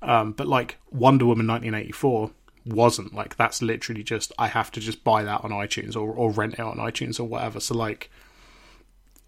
Um, 0.00 0.32
but 0.32 0.48
like 0.48 0.78
Wonder 0.90 1.26
Woman 1.26 1.46
1984 1.46 2.30
wasn't 2.66 3.14
like 3.14 3.36
that's 3.36 3.62
literally 3.62 4.02
just 4.02 4.32
I 4.38 4.48
have 4.48 4.70
to 4.72 4.80
just 4.80 5.04
buy 5.04 5.22
that 5.24 5.44
on 5.44 5.50
iTunes 5.50 5.96
or 5.96 6.12
or 6.12 6.30
rent 6.30 6.54
it 6.54 6.60
on 6.60 6.76
iTunes 6.76 7.18
or 7.18 7.24
whatever. 7.24 7.60
So 7.60 7.74
like 7.74 8.10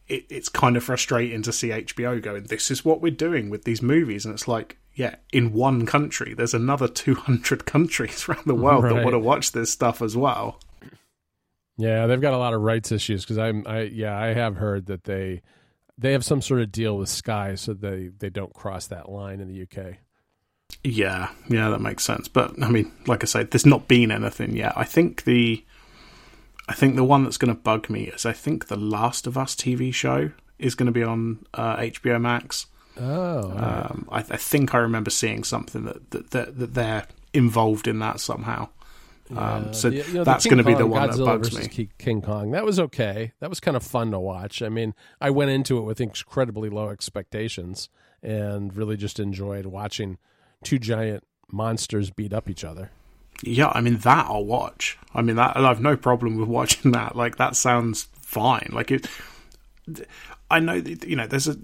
it, 0.08 0.26
it's 0.28 0.48
kind 0.48 0.76
of 0.76 0.84
frustrating 0.84 1.42
to 1.42 1.52
see 1.52 1.68
HBO 1.68 2.20
going, 2.20 2.44
this 2.44 2.70
is 2.70 2.84
what 2.84 3.00
we're 3.00 3.10
doing 3.10 3.50
with 3.50 3.64
these 3.64 3.82
movies. 3.82 4.24
And 4.24 4.34
it's 4.34 4.48
like, 4.48 4.78
yeah, 4.94 5.16
in 5.32 5.52
one 5.52 5.86
country, 5.86 6.34
there's 6.34 6.54
another 6.54 6.88
200 6.88 7.66
countries 7.66 8.28
around 8.28 8.44
the 8.46 8.54
world 8.54 8.84
right. 8.84 8.94
that 8.94 9.04
want 9.04 9.14
to 9.14 9.18
watch 9.18 9.52
this 9.52 9.70
stuff 9.70 10.02
as 10.02 10.16
well. 10.16 10.60
Yeah, 11.76 12.06
they've 12.06 12.20
got 12.20 12.34
a 12.34 12.38
lot 12.38 12.54
of 12.54 12.60
rights 12.60 12.92
issues 12.92 13.24
because 13.24 13.38
I'm, 13.38 13.66
I, 13.66 13.82
yeah, 13.82 14.16
I 14.16 14.28
have 14.28 14.56
heard 14.56 14.86
that 14.86 15.04
they, 15.04 15.42
they 15.98 16.12
have 16.12 16.24
some 16.24 16.40
sort 16.40 16.60
of 16.60 16.70
deal 16.70 16.96
with 16.96 17.08
Sky 17.08 17.56
so 17.56 17.74
they, 17.74 18.10
they 18.16 18.30
don't 18.30 18.54
cross 18.54 18.86
that 18.88 19.10
line 19.10 19.40
in 19.40 19.48
the 19.48 19.62
UK. 19.62 19.96
Yeah, 20.82 21.30
yeah, 21.48 21.70
that 21.70 21.80
makes 21.80 22.04
sense. 22.04 22.28
But 22.28 22.62
I 22.62 22.68
mean, 22.68 22.92
like 23.06 23.24
I 23.24 23.26
said, 23.26 23.50
there's 23.50 23.66
not 23.66 23.88
been 23.88 24.10
anything 24.10 24.56
yet. 24.56 24.72
I 24.76 24.84
think 24.84 25.24
the 25.24 25.64
I 26.68 26.74
think 26.74 26.96
the 26.96 27.04
one 27.04 27.24
that's 27.24 27.36
going 27.36 27.54
to 27.54 27.60
bug 27.60 27.90
me 27.90 28.04
is 28.04 28.24
I 28.24 28.32
think 28.32 28.68
the 28.68 28.76
Last 28.76 29.26
of 29.26 29.36
Us 29.36 29.54
TV 29.54 29.92
show 29.92 30.30
is 30.58 30.74
going 30.74 30.86
to 30.86 30.92
be 30.92 31.02
on 31.02 31.44
uh, 31.52 31.76
HBO 31.76 32.20
Max. 32.20 32.66
Oh, 32.98 33.50
um, 33.50 34.08
I, 34.10 34.18
I, 34.18 34.36
think 34.36 34.74
I 34.74 34.78
remember 34.78 35.10
seeing 35.10 35.42
something 35.42 35.84
that 35.84 36.10
that, 36.12 36.30
that, 36.30 36.58
that 36.58 36.74
they're 36.74 37.06
involved 37.32 37.88
in 37.88 37.98
that 37.98 38.20
somehow. 38.20 38.68
Yeah. 39.30 39.54
Um, 39.54 39.74
so 39.74 39.88
you 39.88 40.04
know, 40.12 40.24
that's 40.24 40.44
going 40.44 40.58
to 40.58 40.64
be 40.64 40.74
the 40.74 40.86
one 40.86 41.08
Godzilla 41.08 41.16
that 41.16 41.24
bugs 41.24 41.76
me. 41.76 41.88
King 41.98 42.22
Kong. 42.22 42.52
That 42.52 42.64
was 42.64 42.78
okay. 42.78 43.32
That 43.40 43.50
was 43.50 43.58
kind 43.58 43.76
of 43.76 43.82
fun 43.82 44.10
to 44.12 44.20
watch. 44.20 44.62
I 44.62 44.68
mean, 44.68 44.94
I 45.20 45.30
went 45.30 45.50
into 45.50 45.78
it 45.78 45.82
with 45.82 46.00
incredibly 46.00 46.68
low 46.70 46.90
expectations 46.90 47.88
and 48.22 48.74
really 48.76 48.96
just 48.96 49.18
enjoyed 49.18 49.66
watching 49.66 50.18
two 50.62 50.78
giant 50.78 51.24
monsters 51.50 52.10
beat 52.10 52.32
up 52.32 52.48
each 52.48 52.64
other. 52.64 52.90
Yeah, 53.42 53.70
I 53.74 53.80
mean 53.80 53.98
that 53.98 54.26
I'll 54.26 54.44
watch. 54.44 54.98
I 55.14 55.22
mean 55.22 55.36
that 55.36 55.56
I 55.56 55.68
have 55.68 55.80
no 55.80 55.96
problem 55.96 56.36
with 56.36 56.48
watching 56.60 56.92
that. 56.92 57.16
Like 57.16 57.36
that 57.36 57.56
sounds 57.56 58.04
fine. 58.14 58.70
Like 58.72 58.90
it. 58.90 59.06
I 60.50 60.60
know 60.60 60.80
that 60.80 61.04
you 61.06 61.16
know 61.16 61.26
there's 61.26 61.48
a 61.48 61.56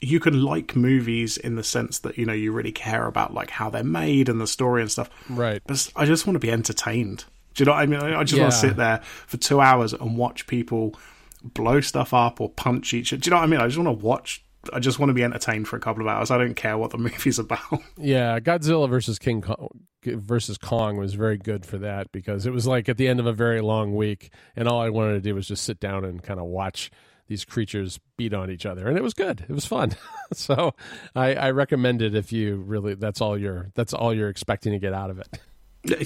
you 0.00 0.20
can 0.20 0.42
like 0.42 0.76
movies 0.76 1.36
in 1.36 1.56
the 1.56 1.64
sense 1.64 1.98
that 2.00 2.16
you 2.16 2.24
know 2.24 2.32
you 2.32 2.52
really 2.52 2.72
care 2.72 3.06
about 3.06 3.34
like 3.34 3.50
how 3.50 3.70
they're 3.70 3.84
made 3.84 4.28
and 4.28 4.40
the 4.40 4.46
story 4.46 4.82
and 4.82 4.90
stuff. 4.90 5.10
Right. 5.28 5.60
But 5.66 5.90
I 5.96 6.04
just 6.06 6.26
want 6.26 6.36
to 6.36 6.40
be 6.40 6.50
entertained. 6.50 7.24
Do 7.54 7.62
you 7.62 7.66
know 7.66 7.72
what 7.72 7.82
I 7.82 7.86
mean? 7.86 8.00
I 8.00 8.22
just 8.22 8.36
yeah. 8.36 8.44
want 8.44 8.52
to 8.52 8.58
sit 8.58 8.76
there 8.76 9.00
for 9.26 9.36
two 9.36 9.60
hours 9.60 9.92
and 9.92 10.16
watch 10.16 10.46
people 10.46 10.94
blow 11.42 11.80
stuff 11.80 12.14
up 12.14 12.40
or 12.40 12.50
punch 12.50 12.94
each. 12.94 13.12
Other. 13.12 13.20
Do 13.20 13.28
you 13.28 13.30
know 13.32 13.38
what 13.38 13.44
I 13.44 13.46
mean? 13.46 13.60
I 13.60 13.66
just 13.66 13.78
want 13.78 13.88
to 13.88 14.04
watch 14.04 14.44
I 14.72 14.78
just 14.80 14.98
want 14.98 15.10
to 15.10 15.14
be 15.14 15.24
entertained 15.24 15.68
for 15.68 15.76
a 15.76 15.80
couple 15.80 16.02
of 16.02 16.08
hours. 16.08 16.30
I 16.30 16.38
don't 16.38 16.54
care 16.54 16.76
what 16.78 16.90
the 16.90 16.98
movie's 16.98 17.38
about. 17.38 17.60
Yeah, 17.96 18.40
Godzilla 18.40 18.88
versus 18.88 19.18
King 19.18 19.42
Kong 19.42 19.68
versus 20.04 20.58
Kong 20.58 20.96
was 20.96 21.14
very 21.14 21.36
good 21.36 21.66
for 21.66 21.78
that 21.78 22.12
because 22.12 22.46
it 22.46 22.52
was 22.52 22.66
like 22.66 22.88
at 22.88 22.96
the 22.96 23.08
end 23.08 23.20
of 23.20 23.26
a 23.26 23.32
very 23.32 23.60
long 23.60 23.96
week, 23.96 24.32
and 24.56 24.68
all 24.68 24.80
I 24.80 24.90
wanted 24.90 25.14
to 25.14 25.20
do 25.20 25.34
was 25.34 25.48
just 25.48 25.64
sit 25.64 25.80
down 25.80 26.04
and 26.04 26.22
kind 26.22 26.40
of 26.40 26.46
watch 26.46 26.90
these 27.26 27.44
creatures 27.44 28.00
beat 28.16 28.32
on 28.32 28.50
each 28.50 28.64
other, 28.64 28.88
and 28.88 28.96
it 28.96 29.02
was 29.02 29.14
good. 29.14 29.44
It 29.48 29.52
was 29.52 29.66
fun. 29.66 29.94
so 30.32 30.74
I, 31.14 31.34
I 31.34 31.50
recommend 31.50 32.02
it 32.02 32.14
if 32.14 32.32
you 32.32 32.56
really 32.56 32.94
that's 32.94 33.20
all 33.20 33.36
you're 33.36 33.70
that's 33.74 33.92
all 33.92 34.14
you're 34.14 34.30
expecting 34.30 34.72
to 34.72 34.78
get 34.78 34.92
out 34.92 35.10
of 35.10 35.18
it. 35.18 35.38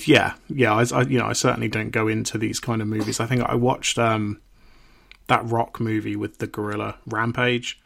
Yeah, 0.07 0.35
yeah. 0.49 0.75
I, 0.75 0.85
I 0.93 1.03
you 1.03 1.19
know 1.19 1.27
I 1.27 1.33
certainly 1.33 1.69
don't 1.69 1.91
go 1.91 2.09
into 2.09 2.39
these 2.39 2.61
kind 2.61 2.83
of 2.83 2.89
movies. 2.89 3.21
I 3.21 3.27
think 3.27 3.43
I 3.43 3.55
watched 3.55 3.99
um 3.99 4.41
that 5.29 5.45
rock 5.45 5.81
movie 5.81 6.17
with 6.17 6.39
the 6.39 6.47
gorilla 6.47 6.97
Rampage 7.07 7.82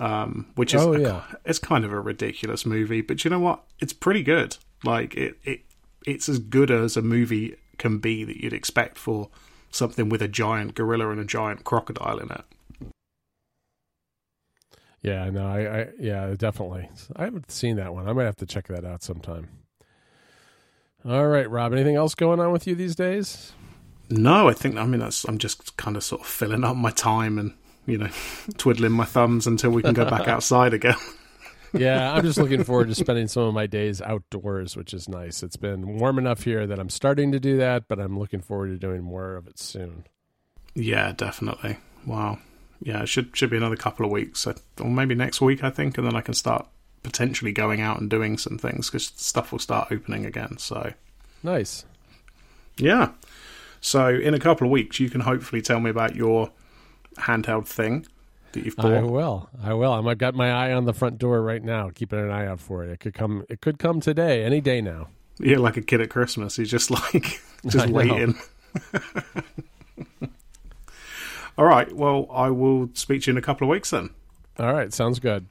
um, 0.00 0.46
which 0.54 0.74
is 0.74 0.82
oh, 0.82 0.96
yeah. 0.96 1.22
a, 1.32 1.36
it's 1.44 1.58
kind 1.58 1.84
of 1.84 1.92
a 1.92 2.00
ridiculous 2.00 2.64
movie, 2.64 3.00
but 3.00 3.24
you 3.24 3.30
know 3.30 3.40
what? 3.40 3.64
It's 3.80 3.92
pretty 3.92 4.22
good. 4.22 4.56
Like 4.84 5.14
it, 5.14 5.38
it 5.44 5.60
it's 6.06 6.28
as 6.28 6.38
good 6.38 6.70
as 6.70 6.96
a 6.96 7.02
movie 7.02 7.56
can 7.78 7.98
be 7.98 8.24
that 8.24 8.42
you'd 8.42 8.52
expect 8.52 8.98
for 8.98 9.28
something 9.70 10.08
with 10.08 10.22
a 10.22 10.28
giant 10.28 10.74
gorilla 10.74 11.10
and 11.10 11.20
a 11.20 11.24
giant 11.24 11.64
crocodile 11.64 12.18
in 12.18 12.30
it. 12.30 12.44
Yeah, 15.02 15.30
no, 15.30 15.46
I, 15.46 15.80
I 15.80 15.88
yeah, 15.98 16.34
definitely. 16.36 16.88
I 17.14 17.24
haven't 17.24 17.50
seen 17.50 17.76
that 17.76 17.94
one. 17.94 18.08
I 18.08 18.12
might 18.12 18.24
have 18.24 18.36
to 18.36 18.46
check 18.46 18.66
that 18.68 18.84
out 18.84 19.02
sometime. 19.02 19.48
All 21.04 21.28
right, 21.28 21.48
Rob. 21.48 21.72
Anything 21.72 21.94
else 21.94 22.14
going 22.14 22.40
on 22.40 22.50
with 22.50 22.66
you 22.66 22.74
these 22.74 22.96
days? 22.96 23.52
No, 24.10 24.48
I 24.48 24.54
think 24.54 24.76
I 24.76 24.84
mean 24.86 25.00
that's 25.00 25.24
I'm 25.24 25.38
just 25.38 25.76
kind 25.76 25.96
of 25.96 26.02
sort 26.02 26.22
of 26.22 26.26
filling 26.26 26.64
up 26.64 26.76
my 26.76 26.90
time 26.90 27.38
and 27.38 27.54
you 27.88 27.98
know, 27.98 28.10
twiddling 28.58 28.92
my 28.92 29.04
thumbs 29.04 29.46
until 29.46 29.70
we 29.70 29.82
can 29.82 29.94
go 29.94 30.08
back 30.08 30.28
outside 30.28 30.74
again. 30.74 30.96
yeah, 31.72 32.12
I'm 32.12 32.22
just 32.22 32.38
looking 32.38 32.64
forward 32.64 32.88
to 32.88 32.94
spending 32.94 33.28
some 33.28 33.44
of 33.44 33.54
my 33.54 33.66
days 33.66 34.00
outdoors, 34.00 34.76
which 34.76 34.94
is 34.94 35.08
nice. 35.08 35.42
It's 35.42 35.56
been 35.56 35.98
warm 35.98 36.18
enough 36.18 36.44
here 36.44 36.66
that 36.66 36.78
I'm 36.78 36.90
starting 36.90 37.32
to 37.32 37.40
do 37.40 37.56
that, 37.58 37.88
but 37.88 37.98
I'm 37.98 38.18
looking 38.18 38.40
forward 38.40 38.68
to 38.68 38.78
doing 38.78 39.02
more 39.02 39.36
of 39.36 39.46
it 39.46 39.58
soon. 39.58 40.04
Yeah, 40.74 41.12
definitely. 41.12 41.78
Wow. 42.06 42.38
Yeah, 42.80 43.02
it 43.02 43.08
should 43.08 43.36
should 43.36 43.50
be 43.50 43.56
another 43.56 43.76
couple 43.76 44.06
of 44.06 44.12
weeks, 44.12 44.46
uh, 44.46 44.54
or 44.80 44.88
maybe 44.88 45.14
next 45.16 45.40
week, 45.40 45.64
I 45.64 45.70
think, 45.70 45.98
and 45.98 46.06
then 46.06 46.14
I 46.14 46.20
can 46.20 46.34
start 46.34 46.68
potentially 47.02 47.52
going 47.52 47.80
out 47.80 48.00
and 48.00 48.08
doing 48.08 48.38
some 48.38 48.58
things 48.58 48.88
because 48.88 49.12
stuff 49.16 49.50
will 49.50 49.58
start 49.58 49.90
opening 49.90 50.24
again. 50.24 50.58
So 50.58 50.92
nice. 51.42 51.84
Yeah. 52.76 53.12
So 53.80 54.08
in 54.08 54.34
a 54.34 54.38
couple 54.38 54.66
of 54.66 54.70
weeks, 54.70 55.00
you 55.00 55.10
can 55.10 55.22
hopefully 55.22 55.62
tell 55.62 55.80
me 55.80 55.90
about 55.90 56.14
your 56.14 56.50
handheld 57.18 57.66
thing 57.66 58.06
that 58.52 58.64
you've 58.64 58.76
bought? 58.76 58.92
I 58.92 59.02
will. 59.02 59.50
I 59.62 59.74
will. 59.74 59.92
I've 59.92 60.18
got 60.18 60.34
my 60.34 60.50
eye 60.50 60.72
on 60.72 60.84
the 60.84 60.92
front 60.92 61.18
door 61.18 61.42
right 61.42 61.62
now, 61.62 61.90
keeping 61.94 62.18
an 62.18 62.30
eye 62.30 62.46
out 62.46 62.60
for 62.60 62.84
it. 62.84 62.90
It 62.90 63.00
could 63.00 63.14
come. 63.14 63.44
It 63.48 63.60
could 63.60 63.78
come 63.78 64.00
today, 64.00 64.44
any 64.44 64.60
day 64.60 64.80
now. 64.80 65.08
You're 65.38 65.60
like 65.60 65.76
a 65.76 65.82
kid 65.82 66.00
at 66.00 66.10
Christmas. 66.10 66.56
He's 66.56 66.70
just 66.70 66.90
like 67.14 67.40
just 67.66 67.88
waiting. 67.88 68.36
All 71.56 71.64
right. 71.64 71.92
Well, 71.92 72.28
I 72.30 72.50
will 72.50 72.90
speak 72.94 73.22
to 73.22 73.30
you 73.30 73.34
in 73.34 73.38
a 73.38 73.42
couple 73.42 73.66
of 73.66 73.70
weeks 73.70 73.90
then. 73.90 74.10
All 74.58 74.72
right. 74.72 74.92
Sounds 74.92 75.18
good. 75.18 75.46